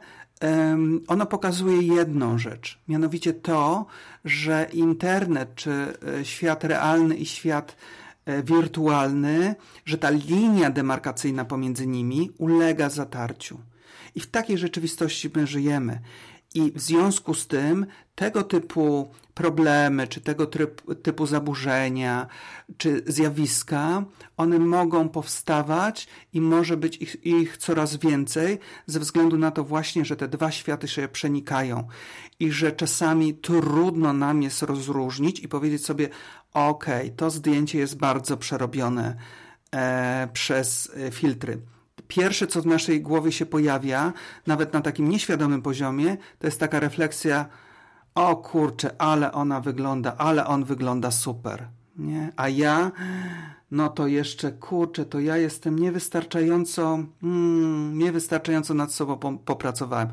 ono 1.09 1.27
pokazuje 1.27 1.83
jedną 1.83 2.39
rzecz, 2.39 2.79
mianowicie 2.89 3.33
to, 3.33 3.87
że 4.25 4.69
internet, 4.73 5.55
czy 5.55 5.71
y, 6.21 6.25
świat 6.25 6.65
realny 6.65 7.17
i 7.17 7.27
świat 7.27 7.77
wirtualny, 8.45 9.55
że 9.85 9.99
ta 9.99 10.11
linia 10.11 10.71
demarkacyjna 10.71 11.45
pomiędzy 11.45 11.87
nimi 11.87 12.31
ulega 12.39 12.91
zatarciu. 12.91 13.59
I 14.15 14.21
w 14.21 14.27
takiej 14.27 14.59
rzeczywistości 14.59 15.31
my 15.35 15.47
żyjemy. 15.47 16.01
I 16.57 16.73
w 16.73 16.81
związku 16.81 17.35
z 17.35 17.47
tym 17.47 17.87
tego 18.15 18.43
typu 18.43 19.11
problemy, 19.35 20.09
czy 20.09 20.21
tego 20.21 20.47
typu 21.03 21.27
zaburzenia, 21.27 22.27
czy 22.77 23.03
zjawiska, 23.07 24.05
one 24.37 24.59
mogą 24.59 25.09
powstawać 25.09 26.09
i 26.33 26.41
może 26.41 26.77
być 26.77 26.97
ich, 26.97 27.27
ich, 27.27 27.57
coraz 27.57 27.97
więcej, 27.97 28.59
ze 28.87 29.01
względu 29.01 29.39
na 29.39 29.51
to 29.51 29.65
właśnie, 29.65 30.05
że 30.05 30.17
te 30.17 30.29
dwa 30.29 30.51
światy 30.51 30.89
się 30.89 31.09
przenikają. 31.09 31.89
I 32.41 32.53
że 32.53 32.73
czasami 32.73 33.35
trudno 33.35 34.13
nam 34.13 34.43
jest 34.43 34.63
rozróżnić 34.63 35.41
i 35.41 35.49
powiedzieć 35.49 35.85
sobie: 35.85 36.09
OK, 36.53 36.87
to 37.17 37.31
zdjęcie 37.31 37.79
jest 37.79 37.97
bardzo 37.97 38.37
przerobione 38.37 39.17
e, 39.73 40.29
przez 40.33 40.93
e, 40.97 41.11
filtry 41.11 41.59
pierwsze, 42.09 42.47
co 42.47 42.63
w 42.63 42.67
naszej 42.67 43.01
głowie 43.01 43.33
się 43.33 43.47
pojawia, 43.47 44.13
nawet 44.47 44.73
na 44.73 44.81
takim 44.81 45.09
nieświadomym 45.09 45.63
poziomie, 45.63 46.17
to 46.39 46.47
jest 46.47 46.61
taka 46.61 46.81
refleksja, 46.81 47.49
o 48.15 48.37
kurczę, 48.37 48.91
ale 48.99 49.33
ona 49.33 49.61
wygląda, 49.61 50.17
ale 50.17 50.47
on 50.47 50.65
wygląda 50.65 51.11
super, 51.11 51.69
nie? 51.97 52.33
A 52.37 52.49
ja, 52.49 52.93
no 53.71 53.89
to 53.89 54.07
jeszcze, 54.07 54.53
kurczę, 54.53 55.05
to 55.05 55.21
ja 55.21 55.37
jestem 55.37 55.79
niewystarczająco, 55.79 56.99
hmm, 57.21 57.99
niewystarczająco 57.99 58.75
nad 58.75 58.93
sobą 58.93 59.39
popracowałem. 59.39 60.09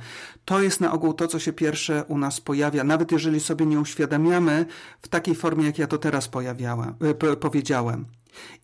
To 0.46 0.62
jest 0.62 0.82
na 0.82 0.92
ogół 0.92 1.14
to, 1.14 1.28
co 1.28 1.40
się 1.40 1.54
pierwsze 1.54 2.04
u 2.08 2.18
nas 2.18 2.42
pojawia, 2.42 2.84
nawet 2.84 3.12
jeżeli 3.12 3.40
sobie 3.40 3.66
nie 3.66 3.80
uświadamiamy 3.80 4.66
w 5.02 5.08
takiej 5.08 5.36
formie, 5.36 5.66
jak 5.66 5.78
ja 5.78 5.88
to 5.88 5.98
teraz 5.98 6.28
pojawiałem, 6.28 6.96
e, 7.02 7.36
powiedziałem. 7.36 8.06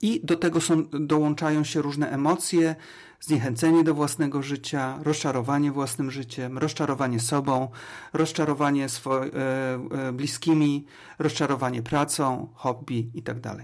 I 0.01 0.21
do 0.23 0.36
tego 0.36 0.62
są, 0.62 0.84
dołączają 0.91 1.63
się 1.63 1.82
różne 1.82 2.12
emocje, 2.12 2.75
zniechęcenie 3.21 3.84
do 3.84 3.93
własnego 3.93 4.41
życia, 4.41 4.99
rozczarowanie 5.03 5.71
własnym 5.71 6.12
życiem, 6.12 6.58
rozczarowanie 6.58 7.19
sobą, 7.19 7.67
rozczarowanie 8.13 8.89
swo- 8.89 9.25
e, 9.25 10.08
e, 10.08 10.12
bliskimi, 10.12 10.86
rozczarowanie 11.19 11.82
pracą, 11.82 12.49
hobby 12.55 13.12
itd. 13.13 13.41
Tak 13.41 13.60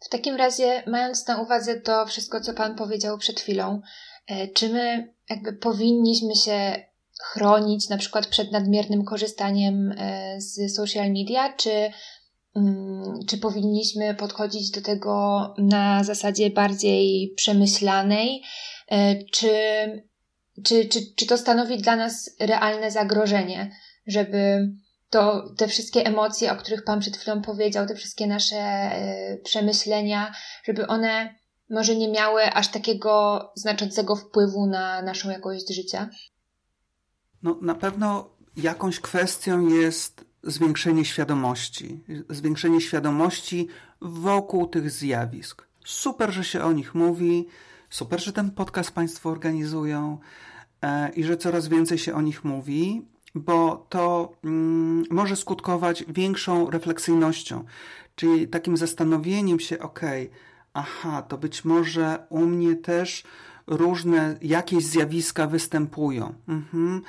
w 0.00 0.08
takim 0.08 0.36
razie, 0.36 0.82
mając 0.86 1.28
na 1.28 1.42
uwadze 1.42 1.80
to 1.80 2.06
wszystko, 2.06 2.40
co 2.40 2.54
Pan 2.54 2.74
powiedział 2.76 3.18
przed 3.18 3.40
chwilą, 3.40 3.80
e, 4.26 4.48
czy 4.48 4.68
my 4.68 5.14
jakby 5.30 5.52
powinniśmy 5.52 6.36
się 6.36 6.84
chronić 7.22 7.88
na 7.88 7.98
przykład 7.98 8.26
przed 8.26 8.52
nadmiernym 8.52 9.04
korzystaniem 9.04 9.94
z 10.38 10.74
social 10.74 11.12
media, 11.12 11.52
czy 11.52 11.90
czy 13.28 13.38
powinniśmy 13.38 14.14
podchodzić 14.14 14.70
do 14.70 14.80
tego 14.80 15.54
na 15.58 16.04
zasadzie 16.04 16.50
bardziej 16.50 17.32
przemyślanej, 17.36 18.42
e, 18.88 19.24
czy, 19.24 19.50
czy, 20.64 20.88
czy, 20.88 21.00
czy 21.16 21.26
to 21.26 21.38
stanowi 21.38 21.78
dla 21.78 21.96
nas 21.96 22.36
realne 22.40 22.90
zagrożenie, 22.90 23.70
żeby 24.06 24.68
to, 25.10 25.54
te 25.56 25.68
wszystkie 25.68 26.06
emocje, 26.06 26.52
o 26.52 26.56
których 26.56 26.84
Pan 26.84 27.00
przed 27.00 27.16
chwilą 27.16 27.42
powiedział, 27.42 27.86
te 27.86 27.94
wszystkie 27.94 28.26
nasze 28.26 28.56
e, 28.56 29.38
przemyślenia, 29.44 30.32
żeby 30.64 30.86
one 30.86 31.34
może 31.70 31.96
nie 31.96 32.08
miały 32.08 32.42
aż 32.52 32.68
takiego 32.68 33.40
znaczącego 33.54 34.16
wpływu 34.16 34.66
na 34.66 35.02
naszą 35.02 35.30
jakość 35.30 35.74
życia? 35.74 36.08
No, 37.42 37.58
na 37.62 37.74
pewno 37.74 38.30
jakąś 38.56 39.00
kwestią 39.00 39.68
jest 39.68 40.24
zwiększenie 40.46 41.04
świadomości, 41.04 42.00
zwiększenie 42.30 42.80
świadomości 42.80 43.68
wokół 44.00 44.66
tych 44.66 44.90
zjawisk. 44.90 45.66
Super, 45.84 46.32
że 46.32 46.44
się 46.44 46.62
o 46.62 46.72
nich 46.72 46.94
mówi, 46.94 47.46
super, 47.90 48.24
że 48.24 48.32
ten 48.32 48.50
podcast 48.50 48.90
Państwo 48.90 49.30
organizują 49.30 50.18
e, 50.82 51.10
i 51.10 51.24
że 51.24 51.36
coraz 51.36 51.68
więcej 51.68 51.98
się 51.98 52.14
o 52.14 52.22
nich 52.22 52.44
mówi, 52.44 53.02
bo 53.34 53.86
to 53.88 54.32
mm, 54.44 55.04
może 55.10 55.36
skutkować 55.36 56.04
większą 56.08 56.70
refleksyjnością, 56.70 57.64
czyli 58.16 58.48
takim 58.48 58.76
zastanowieniem 58.76 59.60
się, 59.60 59.78
ok, 59.78 60.00
aha, 60.74 61.22
to 61.22 61.38
być 61.38 61.64
może 61.64 62.26
u 62.28 62.46
mnie 62.46 62.76
też 62.76 63.24
różne 63.66 64.36
jakieś 64.42 64.84
zjawiska 64.84 65.46
występują. 65.46 66.34
Mhm. 66.48 67.02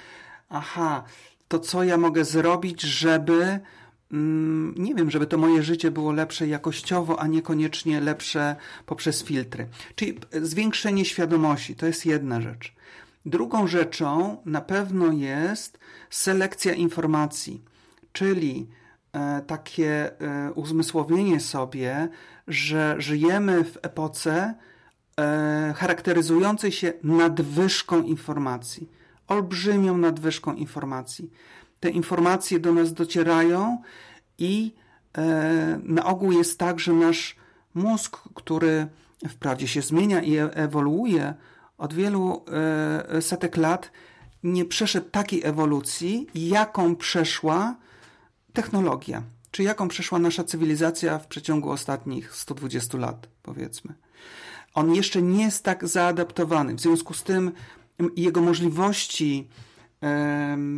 Aha, 0.50 1.04
to 1.48 1.60
co 1.60 1.84
ja 1.84 1.98
mogę 1.98 2.26
zrobić, 2.26 2.82
żeby 2.82 3.60
mm, 4.12 4.76
nie 4.78 4.96
wiem, 4.96 5.12
żeby 5.12 5.28
to 5.28 5.38
moje 5.38 5.64
życie 5.64 5.92
było 5.92 6.12
lepsze 6.12 6.48
jakościowo, 6.48 7.20
a 7.20 7.28
niekoniecznie 7.28 8.02
lepsze 8.02 8.56
poprzez 8.86 9.24
filtry. 9.24 9.68
Czyli 9.96 10.20
zwiększenie 10.42 11.06
świadomości 11.06 11.76
to 11.76 11.86
jest 11.86 12.06
jedna 12.06 12.42
rzecz. 12.42 12.74
Drugą 13.26 13.68
rzeczą 13.68 14.38
na 14.46 14.62
pewno 14.62 15.12
jest 15.12 15.80
selekcja 16.10 16.74
informacji, 16.74 17.62
czyli 18.14 18.68
e, 19.14 19.42
takie 19.48 20.20
e, 20.22 20.52
uzmysłowienie 20.54 21.40
sobie, 21.40 22.10
że 22.48 22.96
żyjemy 22.98 23.64
w 23.64 23.78
epoce 23.82 24.54
e, 25.20 25.74
charakteryzującej 25.78 26.72
się 26.72 26.94
nadwyżką 27.04 28.02
informacji 28.02 28.90
olbrzymią 29.28 29.98
nadwyżką 29.98 30.54
informacji. 30.54 31.32
Te 31.80 31.90
informacje 31.90 32.60
do 32.60 32.74
nas 32.74 32.94
docierają 32.94 33.82
i 34.38 34.74
e, 35.18 35.80
na 35.84 36.06
ogół 36.06 36.32
jest 36.32 36.60
tak, 36.60 36.80
że 36.80 36.94
nasz 36.94 37.36
mózg, 37.74 38.18
który 38.36 38.88
wprawdzie 39.30 39.68
się 39.68 39.82
zmienia 39.82 40.22
i 40.22 40.38
e 40.38 40.54
ewoluuje 40.54 41.34
od 41.78 41.94
wielu 41.94 42.46
e, 43.12 43.22
setek 43.22 43.58
lat, 43.58 43.92
nie 44.44 44.66
przeszedł 44.66 45.10
takiej 45.10 45.44
ewolucji, 45.44 46.28
jaką 46.36 46.96
przeszła 46.96 47.76
technologia, 48.54 49.24
czy 49.52 49.64
jaką 49.64 49.88
przeszła 49.88 50.20
nasza 50.20 50.44
cywilizacja 50.44 51.20
w 51.20 51.28
przeciągu 51.28 51.72
ostatnich 51.72 52.36
120 52.36 52.98
lat, 52.98 53.28
powiedzmy. 53.44 53.94
On 54.74 54.96
jeszcze 54.96 55.22
nie 55.22 55.44
jest 55.44 55.64
tak 55.64 55.88
zaadaptowany. 55.88 56.76
W 56.76 56.80
związku 56.80 57.14
z 57.14 57.24
tym 57.24 57.52
jego 58.16 58.42
możliwości 58.42 59.48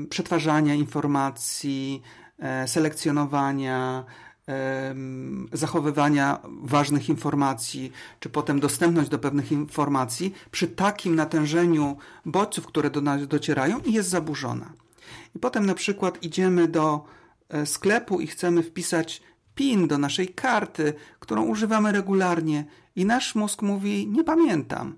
przetwarzania 0.10 0.74
informacji, 0.76 2.02
e, 2.40 2.68
selekcjonowania, 2.68 4.06
zachowywania 5.54 6.40
ważnych 6.64 7.10
informacji, 7.10 7.92
czy 8.20 8.30
potem 8.30 8.60
dostępność 8.60 9.10
do 9.10 9.20
pewnych 9.20 9.52
informacji 9.52 10.34
przy 10.52 10.68
takim 10.68 11.16
natężeniu 11.16 11.98
bodźców, 12.26 12.68
które 12.68 12.90
do 12.90 13.02
nas 13.02 13.28
docierają 13.28 13.80
jest 13.86 14.10
zaburzona. 14.10 14.74
I 15.36 15.40
potem 15.40 15.66
na 15.66 15.74
przykład 15.74 16.24
idziemy 16.24 16.68
do 16.68 17.06
e, 17.50 17.66
sklepu 17.66 18.22
i 18.22 18.28
chcemy 18.28 18.64
wpisać 18.64 19.22
PIN 19.56 19.88
do 19.88 19.98
naszej 19.98 20.28
karty, 20.28 20.94
którą 21.20 21.46
używamy 21.46 21.92
regularnie 21.92 22.66
i 22.96 23.06
nasz 23.06 23.36
mózg 23.36 23.62
mówi 23.62 24.08
nie 24.08 24.24
pamiętam 24.24 24.96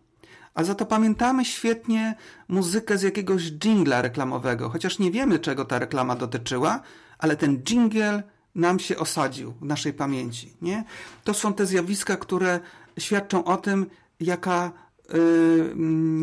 a 0.59 0.63
za 0.63 0.75
to 0.75 0.85
pamiętamy 0.85 1.45
świetnie 1.45 2.15
muzykę 2.47 2.97
z 2.97 3.01
jakiegoś 3.01 3.51
jingla 3.51 4.01
reklamowego, 4.01 4.69
chociaż 4.69 4.99
nie 4.99 5.11
wiemy, 5.11 5.39
czego 5.39 5.65
ta 5.65 5.79
reklama 5.79 6.15
dotyczyła, 6.15 6.81
ale 7.17 7.35
ten 7.35 7.63
jingle 7.63 8.23
nam 8.55 8.79
się 8.79 8.97
osadził 8.97 9.53
w 9.61 9.65
naszej 9.65 9.93
pamięci. 9.93 10.53
Nie? 10.61 10.83
To 11.23 11.33
są 11.33 11.53
te 11.53 11.65
zjawiska, 11.65 12.17
które 12.17 12.59
świadczą 12.97 13.43
o 13.43 13.57
tym, 13.57 13.85
jaka 14.19 14.71
yy, 15.13 15.73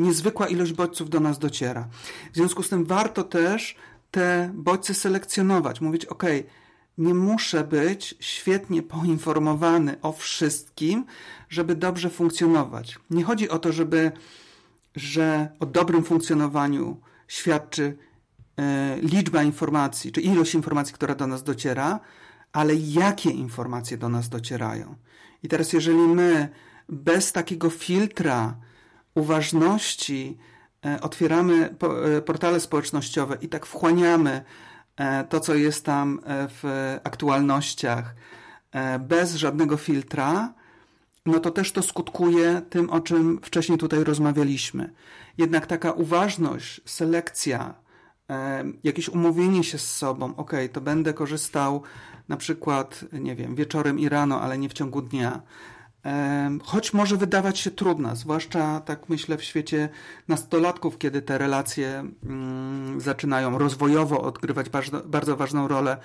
niezwykła 0.07 0.49
ilość 0.49 0.73
bodźców 0.73 1.11
do 1.11 1.21
nas 1.21 1.39
dociera. 1.39 1.89
W 2.33 2.37
związku 2.37 2.63
z 2.63 2.69
tym 2.69 2.85
warto 2.85 3.25
też 3.25 3.77
te 4.11 4.51
bodźce 4.55 4.95
selekcjonować, 4.95 5.81
mówić, 5.81 6.05
ok, 6.05 6.25
nie 6.99 7.15
muszę 7.15 7.65
być 7.65 8.15
świetnie 8.21 8.83
poinformowany 8.83 10.01
o 10.03 10.13
wszystkim, 10.13 11.07
żeby 11.49 11.75
dobrze 11.75 12.11
funkcjonować. 12.11 12.99
Nie 13.11 13.25
chodzi 13.25 13.49
o 13.49 13.59
to, 13.59 13.73
żeby, 13.73 14.13
że 14.95 15.49
o 15.61 15.67
dobrym 15.67 16.05
funkcjonowaniu 16.05 17.01
świadczy 17.29 17.97
e, 18.57 18.97
liczba 19.01 19.43
informacji, 19.43 20.13
czy 20.13 20.21
ilość 20.21 20.55
informacji, 20.55 20.95
która 20.95 21.15
do 21.15 21.27
nas 21.27 21.43
dociera, 21.43 22.01
ale 22.53 22.75
jakie 22.75 23.31
informacje 23.31 23.99
do 23.99 24.09
nas 24.09 24.29
docierają. 24.29 24.95
I 25.43 25.49
teraz, 25.49 25.73
jeżeli 25.73 25.99
my 25.99 26.49
bez 26.89 27.33
takiego 27.33 27.71
filtra 27.71 28.57
uważności 29.15 30.39
e, 30.85 31.01
otwieramy 31.01 31.75
po, 31.79 32.17
e, 32.17 32.23
portale 32.23 32.61
społecznościowe 32.61 33.39
i 33.41 33.49
tak 33.49 33.67
wchłaniamy 33.67 34.45
to, 35.29 35.41
co 35.41 35.55
jest 35.55 35.85
tam 35.85 36.21
e, 36.25 36.49
w 36.49 36.65
aktualnościach, 37.05 38.15
e, 38.73 38.99
bez 38.99 39.35
żadnego 39.35 39.77
filtra, 39.77 40.55
no 41.27 41.41
to 41.41 41.51
też 41.51 41.73
to 41.73 41.83
skutkuje 41.83 42.63
tym, 42.71 42.91
o 42.91 43.01
czym 43.01 43.41
wcześniej 43.43 43.79
tutaj 43.79 44.05
rozmawialiśmy. 44.05 44.93
Jednak 45.39 45.67
taka 45.67 45.93
uważność, 45.93 46.81
selekcja, 46.85 47.75
jakieś 48.85 49.09
umówienie 49.09 49.65
się 49.65 49.79
z 49.79 49.97
sobą, 49.97 50.37
ok, 50.37 50.53
to 50.73 50.81
będę 50.81 51.15
korzystał 51.15 51.83
na 52.29 52.37
przykład, 52.37 53.05
nie 53.13 53.37
wiem, 53.37 53.55
wieczorem 53.55 53.99
i 53.99 54.09
rano, 54.09 54.41
ale 54.41 54.59
nie 54.59 54.69
w 54.69 54.73
ciągu 54.73 55.03
dnia, 55.03 55.43
choć 56.65 56.93
może 56.93 57.17
wydawać 57.17 57.59
się 57.59 57.71
trudna, 57.71 58.15
zwłaszcza 58.15 58.81
tak 58.81 59.09
myślę 59.09 59.37
w 59.37 59.45
świecie 59.45 59.89
nastolatków, 60.29 60.99
kiedy 60.99 61.23
te 61.23 61.39
relacje 61.39 62.05
mm, 62.25 63.01
zaczynają 63.01 63.59
rozwojowo 63.59 64.21
odgrywać 64.21 64.69
bardzo, 64.69 65.01
bardzo 65.01 65.37
ważną 65.37 65.69
rolę 65.69 65.97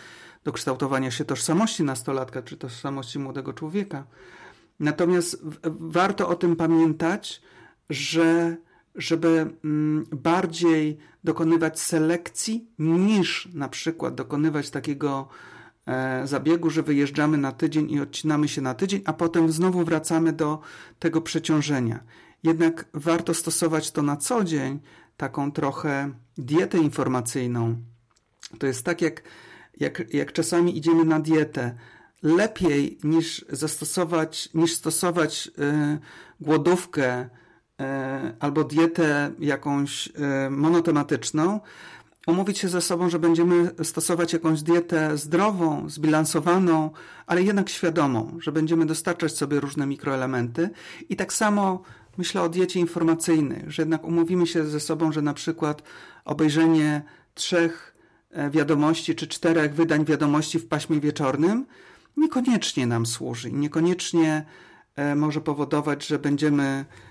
do 0.44 0.52
kształtowania 0.52 1.12
się 1.12 1.26
tożsamości 1.26 1.84
nastolatka 1.84 2.42
czy 2.42 2.58
tożsamości 2.58 3.20
młodego 3.20 3.54
człowieka. 3.54 4.04
Natomiast 4.80 5.44
warto 5.64 6.30
o 6.30 6.36
tym 6.36 6.56
pamiętać, 6.56 7.42
że 7.90 8.58
żeby 8.96 9.54
mm, 9.64 10.06
bardziej 10.12 10.98
dokonywać 11.24 11.80
selekcji 11.80 12.68
niż 12.80 13.50
na 13.54 13.70
przykład 13.70 14.16
dokonywać 14.16 14.70
takiego 14.70 15.28
zabiegu, 16.24 16.70
że 16.70 16.84
wyjeżdżamy 16.84 17.38
na 17.38 17.52
tydzień 17.52 17.92
i 17.92 18.00
odcinamy 18.00 18.48
się 18.48 18.62
na 18.62 18.74
tydzień, 18.74 19.02
a 19.06 19.14
potem 19.14 19.52
znowu 19.52 19.84
wracamy 19.86 20.34
do 20.34 20.60
tego 21.00 21.22
przeciążenia. 21.22 22.04
Jednak 22.44 22.86
warto 22.94 23.34
stosować 23.34 23.92
to 23.92 24.02
na 24.02 24.18
co 24.18 24.44
dzień, 24.44 24.80
taką 25.18 25.52
trochę 25.52 26.14
dietę 26.38 26.78
informacyjną. 26.78 27.76
To 28.60 28.68
jest 28.68 28.86
tak, 28.86 29.02
jak, 29.02 29.24
jak, 29.78 30.14
jak 30.14 30.34
czasami 30.34 30.78
idziemy 30.78 31.06
na 31.06 31.20
dietę. 31.20 31.76
Lepiej 32.24 33.00
niż 33.04 33.46
zastosować, 33.50 34.50
niż 34.54 34.74
stosować 34.74 35.48
y, 35.48 36.00
głodówkę, 36.42 37.30
E, 37.82 38.34
albo 38.40 38.64
dietę 38.64 39.32
jakąś 39.40 40.08
e, 40.08 40.50
monotematyczną, 40.50 41.60
umówić 42.28 42.60
się 42.60 42.70
ze 42.70 42.82
sobą, 42.82 43.10
że 43.10 43.20
będziemy 43.20 43.72
stosować 43.84 44.34
jakąś 44.34 44.62
dietę 44.62 45.18
zdrową, 45.18 45.90
zbilansowaną, 45.90 46.92
ale 47.26 47.44
jednak 47.44 47.70
świadomą, 47.70 48.38
że 48.40 48.52
będziemy 48.52 48.86
dostarczać 48.86 49.36
sobie 49.36 49.60
różne 49.60 49.88
mikroelementy. 49.88 50.70
I 51.10 51.16
tak 51.16 51.34
samo 51.34 51.82
myślę 52.18 52.42
o 52.42 52.50
diecie 52.50 52.80
informacyjnej, 52.80 53.64
że 53.68 53.82
jednak 53.82 54.04
umówimy 54.04 54.48
się 54.48 54.66
ze 54.66 54.80
sobą, 54.80 55.12
że 55.12 55.22
na 55.22 55.34
przykład 55.34 55.84
obejrzenie 56.26 57.02
trzech 57.34 57.96
e, 58.32 58.50
wiadomości 58.50 59.16
czy 59.16 59.28
czterech 59.28 59.74
wydań 59.74 60.06
wiadomości 60.06 60.60
w 60.60 60.68
paśmie 60.68 61.00
wieczornym 61.00 61.66
niekoniecznie 62.18 62.88
nam 62.88 63.06
służy 63.06 63.52
niekoniecznie 63.52 64.46
może 65.16 65.42
powodować, 65.42 66.08
że 66.08 66.20
będziemy 66.20 66.86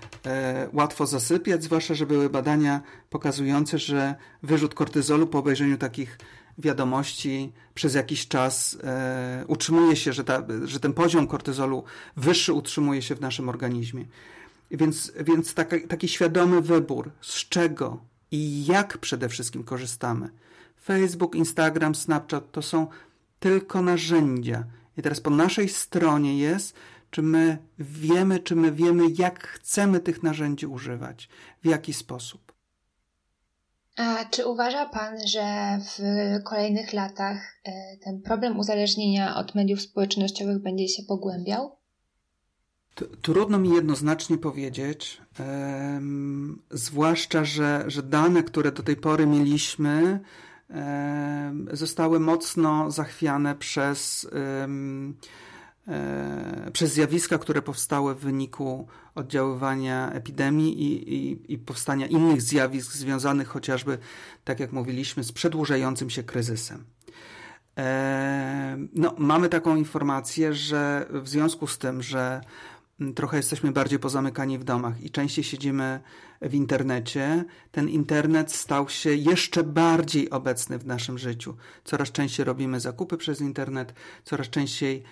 łatwo 0.73 1.07
zasypiać, 1.07 1.63
zwłaszcza, 1.63 1.93
że 1.93 2.05
były 2.05 2.29
badania 2.29 2.81
pokazujące, 3.09 3.79
że 3.79 4.15
wyrzut 4.43 4.73
kortyzolu 4.73 5.27
po 5.27 5.39
obejrzeniu 5.39 5.77
takich 5.77 6.17
wiadomości 6.57 7.51
przez 7.73 7.95
jakiś 7.95 8.27
czas 8.27 8.77
e, 8.83 9.45
utrzymuje 9.47 9.95
się, 9.95 10.13
że, 10.13 10.23
ta, 10.23 10.43
że 10.65 10.79
ten 10.79 10.93
poziom 10.93 11.27
kortyzolu 11.27 11.83
wyższy 12.17 12.53
utrzymuje 12.53 13.01
się 13.01 13.15
w 13.15 13.21
naszym 13.21 13.49
organizmie. 13.49 14.05
Więc, 14.71 15.11
więc 15.25 15.53
taki, 15.53 15.87
taki 15.87 16.07
świadomy 16.07 16.61
wybór, 16.61 17.11
z 17.21 17.49
czego 17.49 17.99
i 18.31 18.65
jak 18.65 18.97
przede 18.97 19.29
wszystkim 19.29 19.63
korzystamy. 19.63 20.29
Facebook, 20.83 21.35
Instagram, 21.35 21.95
Snapchat 21.95 22.51
to 22.51 22.61
są 22.61 22.87
tylko 23.39 23.81
narzędzia. 23.81 24.63
I 24.97 25.01
teraz 25.01 25.21
po 25.21 25.29
naszej 25.29 25.69
stronie 25.69 26.37
jest, 26.37 26.75
czy 27.11 27.21
my 27.21 27.57
wiemy, 27.79 28.39
czy 28.39 28.55
my 28.55 28.71
wiemy, 28.71 29.03
jak 29.17 29.47
chcemy 29.47 29.99
tych 29.99 30.23
narzędzi 30.23 30.65
używać, 30.65 31.29
w 31.63 31.65
jaki 31.65 31.93
sposób. 31.93 32.51
A 33.97 34.25
czy 34.25 34.47
uważa 34.47 34.85
Pan, 34.89 35.27
że 35.27 35.77
w 35.79 35.99
kolejnych 36.43 36.93
latach 36.93 37.57
e, 37.65 37.97
ten 38.03 38.21
problem 38.21 38.59
uzależnienia 38.59 39.35
od 39.35 39.55
mediów 39.55 39.81
społecznościowych 39.81 40.61
będzie 40.61 40.87
się 40.87 41.03
pogłębiał? 41.03 41.81
Trudno 43.21 43.57
mi 43.57 43.69
jednoznacznie 43.69 44.37
powiedzieć, 44.37 45.21
um, 45.39 46.61
zwłaszcza, 46.71 47.45
że, 47.45 47.83
że 47.87 48.03
dane, 48.03 48.43
które 48.43 48.71
do 48.71 48.83
tej 48.83 48.95
pory 48.95 49.25
mieliśmy, 49.25 50.19
um, 50.69 51.67
zostały 51.71 52.19
mocno 52.19 52.91
zachwiane 52.91 53.55
przez 53.55 54.27
um, 54.59 55.17
przez 56.73 56.93
zjawiska, 56.93 57.37
które 57.37 57.61
powstały 57.61 58.15
w 58.15 58.19
wyniku 58.19 58.87
oddziaływania 59.15 60.11
epidemii 60.11 60.83
i, 60.83 61.13
i, 61.15 61.53
i, 61.53 61.57
powstania 61.57 62.07
innych 62.07 62.41
zjawisk 62.41 62.93
związanych 62.93 63.47
chociażby, 63.47 63.97
tak 64.43 64.59
jak 64.59 64.71
mówiliśmy, 64.71 65.23
z 65.23 65.31
przedłużającym 65.31 66.09
się 66.09 66.23
kryzysem. 66.23 66.83
E, 67.77 68.77
no, 68.93 69.15
mamy 69.17 69.49
taką 69.49 69.75
informację, 69.75 70.53
że 70.53 71.05
w 71.09 71.29
związku 71.29 71.67
z 71.67 71.77
tym, 71.77 72.01
że 72.01 72.41
trochę 73.15 73.37
jesteśmy 73.37 73.71
bardziej 73.71 73.99
pozamykani 73.99 74.57
w 74.57 74.63
domach 74.63 75.01
i 75.01 75.09
częściej 75.09 75.43
siedzimy 75.43 75.99
w 76.41 76.53
internecie, 76.53 77.45
ten 77.71 77.89
internet 77.89 78.51
stał 78.51 78.89
się 78.89 79.13
jeszcze 79.13 79.63
bardziej 79.63 80.29
obecny 80.29 80.77
w 80.77 80.85
naszym 80.85 81.17
życiu. 81.17 81.55
Coraz 81.83 82.11
częściej 82.11 82.45
robimy 82.45 82.79
zakupy 82.79 83.17
przez 83.17 83.41
internet, 83.41 83.93
coraz 84.23 84.49
częściej 84.49 84.97
e, 84.97 85.03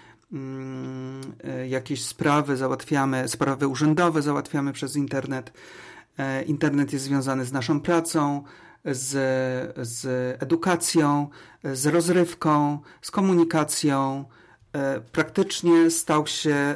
jakieś 1.67 2.05
sprawy 2.05 2.57
załatwiamy, 2.57 3.27
sprawy 3.27 3.67
urzędowe 3.67 4.21
załatwiamy 4.21 4.73
przez 4.73 4.95
internet. 4.95 5.53
E, 6.17 6.43
internet 6.43 6.93
jest 6.93 7.05
związany 7.05 7.45
z 7.45 7.51
naszą 7.51 7.81
pracą, 7.81 8.43
z, 8.85 9.07
z 9.87 10.05
edukacją, 10.43 11.27
z 11.63 11.85
rozrywką, 11.85 12.79
z 13.01 13.11
komunikacją. 13.11 14.25
E, 14.73 15.01
praktycznie 15.01 15.91
stał 15.91 16.27
się 16.27 16.75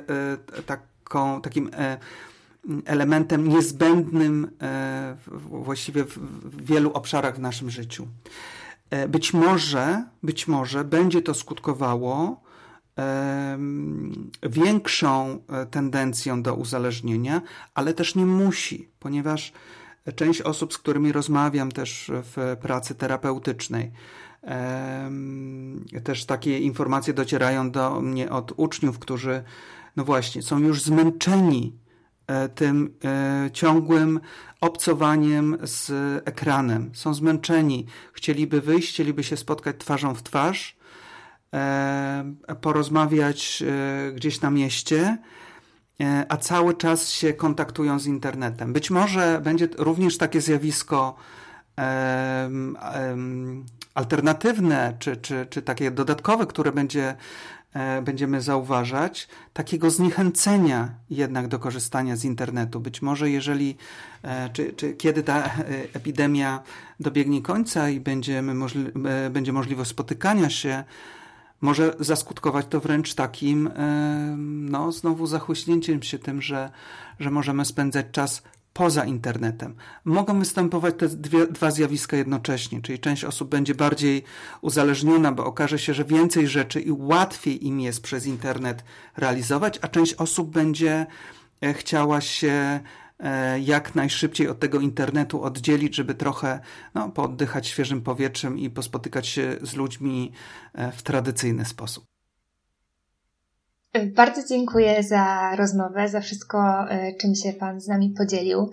taką, 0.66 1.42
takim 1.42 1.70
elementem 2.86 3.48
niezbędnym 3.48 4.52
właściwie 5.50 6.04
w 6.04 6.66
wielu 6.66 6.94
obszarach 6.94 7.36
w 7.36 7.40
naszym 7.40 7.70
życiu. 7.70 8.08
Być 9.10 9.34
może, 9.34 10.04
być 10.24 10.48
może 10.48 10.84
będzie 10.84 11.22
to 11.22 11.34
skutkowało 11.34 12.44
większą 14.44 15.40
e, 15.48 15.66
tendencją 15.66 16.44
do 16.44 16.56
uzależnienia, 16.56 17.42
ale 17.74 17.94
też 17.94 18.16
nie 18.16 18.26
musi, 18.26 18.90
ponieważ 19.00 19.54
część 20.16 20.42
osób, 20.42 20.74
z 20.74 20.78
którymi 20.78 21.12
rozmawiam 21.12 21.72
też 21.72 22.12
w 22.14 22.58
pracy 22.62 22.96
terapeutycznej, 22.96 23.92
też 26.04 26.26
takie 26.26 26.60
informacje 26.60 27.14
docierają 27.14 27.72
do 27.72 28.02
mnie 28.02 28.30
od 28.30 28.54
uczniów, 28.58 29.00
którzy, 29.00 29.44
no 29.96 30.04
właśnie, 30.04 30.42
są 30.42 30.60
już 30.60 30.82
zmęczeni 30.82 31.78
e, 32.28 32.50
tym 32.50 32.94
e, 33.06 33.50
ciągłym 33.54 34.20
obcowaniem 34.62 35.58
z 35.64 35.92
ekranem. 36.28 36.92
Są 36.94 37.14
zmęczeni, 37.14 37.86
chcieliby 38.14 38.62
wyjść, 38.62 38.90
chcieliby 38.90 39.24
się 39.24 39.38
spotkać 39.38 39.76
twarzą 39.80 40.14
w 40.16 40.24
twarz, 40.24 40.78
porozmawiać 42.62 43.64
e, 43.68 44.12
gdzieś 44.12 44.42
na 44.42 44.50
mieście, 44.50 45.18
e, 46.02 46.26
a 46.30 46.38
cały 46.38 46.74
czas 46.74 47.10
się 47.10 47.34
kontaktują 47.34 48.00
z 48.00 48.06
internetem. 48.06 48.74
Być 48.74 48.92
może 48.92 49.42
będzie 49.44 49.68
również 49.78 50.18
takie 50.18 50.42
zjawisko 50.42 51.16
alternatywne, 53.94 54.96
czy, 55.00 55.18
czy, 55.18 55.48
czy 55.50 55.62
takie 55.62 55.92
dodatkowe, 55.92 56.46
które 56.46 56.72
będzie, 56.72 57.16
będziemy 58.04 58.42
zauważać, 58.42 59.28
takiego 59.54 59.90
zniechęcenia 59.90 60.90
jednak 61.10 61.48
do 61.48 61.60
korzystania 61.60 62.16
z 62.16 62.26
internetu. 62.26 62.80
Być 62.80 63.02
może 63.02 63.30
jeżeli, 63.30 63.78
czy, 64.54 64.74
czy 64.74 64.94
kiedy 64.94 65.24
ta 65.24 65.50
epidemia 65.94 66.64
dobiegnie 67.00 67.42
końca 67.42 67.90
i 67.90 68.00
będziemy 68.00 68.54
możli 68.54 68.86
będzie 69.32 69.54
możliwość 69.54 69.90
spotykania 69.90 70.50
się, 70.50 70.84
może 71.64 71.96
zaskutkować 72.00 72.66
to 72.70 72.80
wręcz 72.80 73.14
takim, 73.14 73.70
no, 74.70 74.92
znowu 74.92 75.28
zachłyśnięciem 75.28 76.04
się 76.04 76.20
tym, 76.20 76.42
że, 76.42 76.72
że 77.20 77.32
możemy 77.32 77.66
spędzać 77.66 78.06
czas 78.12 78.44
poza 78.74 79.06
internetem. 79.06 79.76
Mogą 80.06 80.40
występować 80.40 80.96
te 80.98 81.08
dwie, 81.08 81.48
dwa 81.48 81.72
zjawiska 81.72 82.18
jednocześnie, 82.18 82.82
czyli 82.82 83.00
część 83.00 83.24
osób 83.24 83.50
będzie 83.50 83.76
bardziej 83.76 84.24
uzależniona, 84.62 85.32
bo 85.32 85.46
okaże 85.46 85.80
się, 85.80 85.94
że 85.94 86.06
więcej 86.06 86.48
rzeczy 86.48 86.82
i 86.82 86.92
łatwiej 86.92 87.68
im 87.68 87.80
jest 87.80 88.02
przez 88.02 88.26
internet 88.26 88.84
realizować, 89.18 89.80
a 89.82 89.88
część 89.88 90.14
osób 90.14 90.50
będzie 90.50 91.06
e, 91.62 91.74
chciała 91.74 92.22
się 92.22 92.80
jak 93.60 93.96
najszybciej 93.96 94.48
od 94.48 94.60
tego 94.60 94.80
internetu 94.80 95.44
oddzielić, 95.44 95.96
żeby 95.96 96.16
trochę 96.16 96.60
no, 96.96 97.10
pooddychać 97.10 97.68
świeżym 97.68 98.02
powietrzem 98.02 98.60
i 98.60 98.70
pospotykać 98.70 99.28
się 99.28 99.56
z 99.62 99.76
ludźmi 99.76 100.32
e, 100.74 100.92
w 100.92 101.04
tradycyjny 101.04 101.66
sposób. 101.66 102.06
Bardzo 104.16 104.42
dziękuję 104.50 105.04
za 105.04 105.56
rozmowę, 105.56 106.08
za 106.08 106.22
wszystko, 106.22 106.90
e, 106.90 107.16
czym 107.22 107.36
się 107.36 107.54
Pan 107.54 107.82
z 107.82 107.88
nami 107.88 108.14
podzielił. 108.18 108.70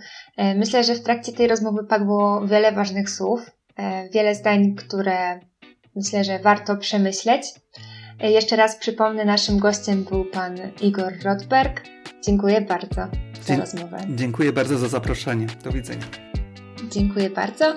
Myślę, 0.56 0.84
że 0.84 0.94
w 0.94 1.02
trakcie 1.02 1.32
tej 1.32 1.48
rozmowy 1.48 1.84
padło 1.84 2.46
wiele 2.46 2.72
ważnych 2.72 3.10
słów, 3.10 3.50
wiele 4.12 4.34
zdań, 4.34 4.74
które 4.74 5.40
myślę, 5.96 6.24
że 6.24 6.38
warto 6.38 6.76
przemyśleć. 6.76 7.46
Jeszcze 8.20 8.56
raz 8.56 8.76
przypomnę, 8.76 9.24
naszym 9.24 9.58
gościem 9.58 10.04
był 10.04 10.24
Pan 10.24 10.56
Igor 10.82 11.12
Rodberg, 11.24 11.82
Dziękuję 12.22 12.60
bardzo 12.60 13.08
za 13.46 13.54
Dzie 13.54 13.60
rozmowę. 13.60 13.98
Dziękuję 14.08 14.52
bardzo 14.52 14.78
za 14.78 14.88
zaproszenie. 14.88 15.46
Do 15.64 15.72
widzenia. 15.72 16.04
Dziękuję 16.90 17.30
bardzo. 17.30 17.76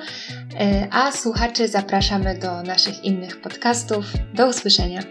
A 0.92 1.12
słuchaczy 1.12 1.68
zapraszamy 1.68 2.38
do 2.38 2.64
naszych 2.64 3.04
innych 3.04 3.42
podcastów. 3.42 4.06
Do 4.34 4.48
usłyszenia. 4.48 5.02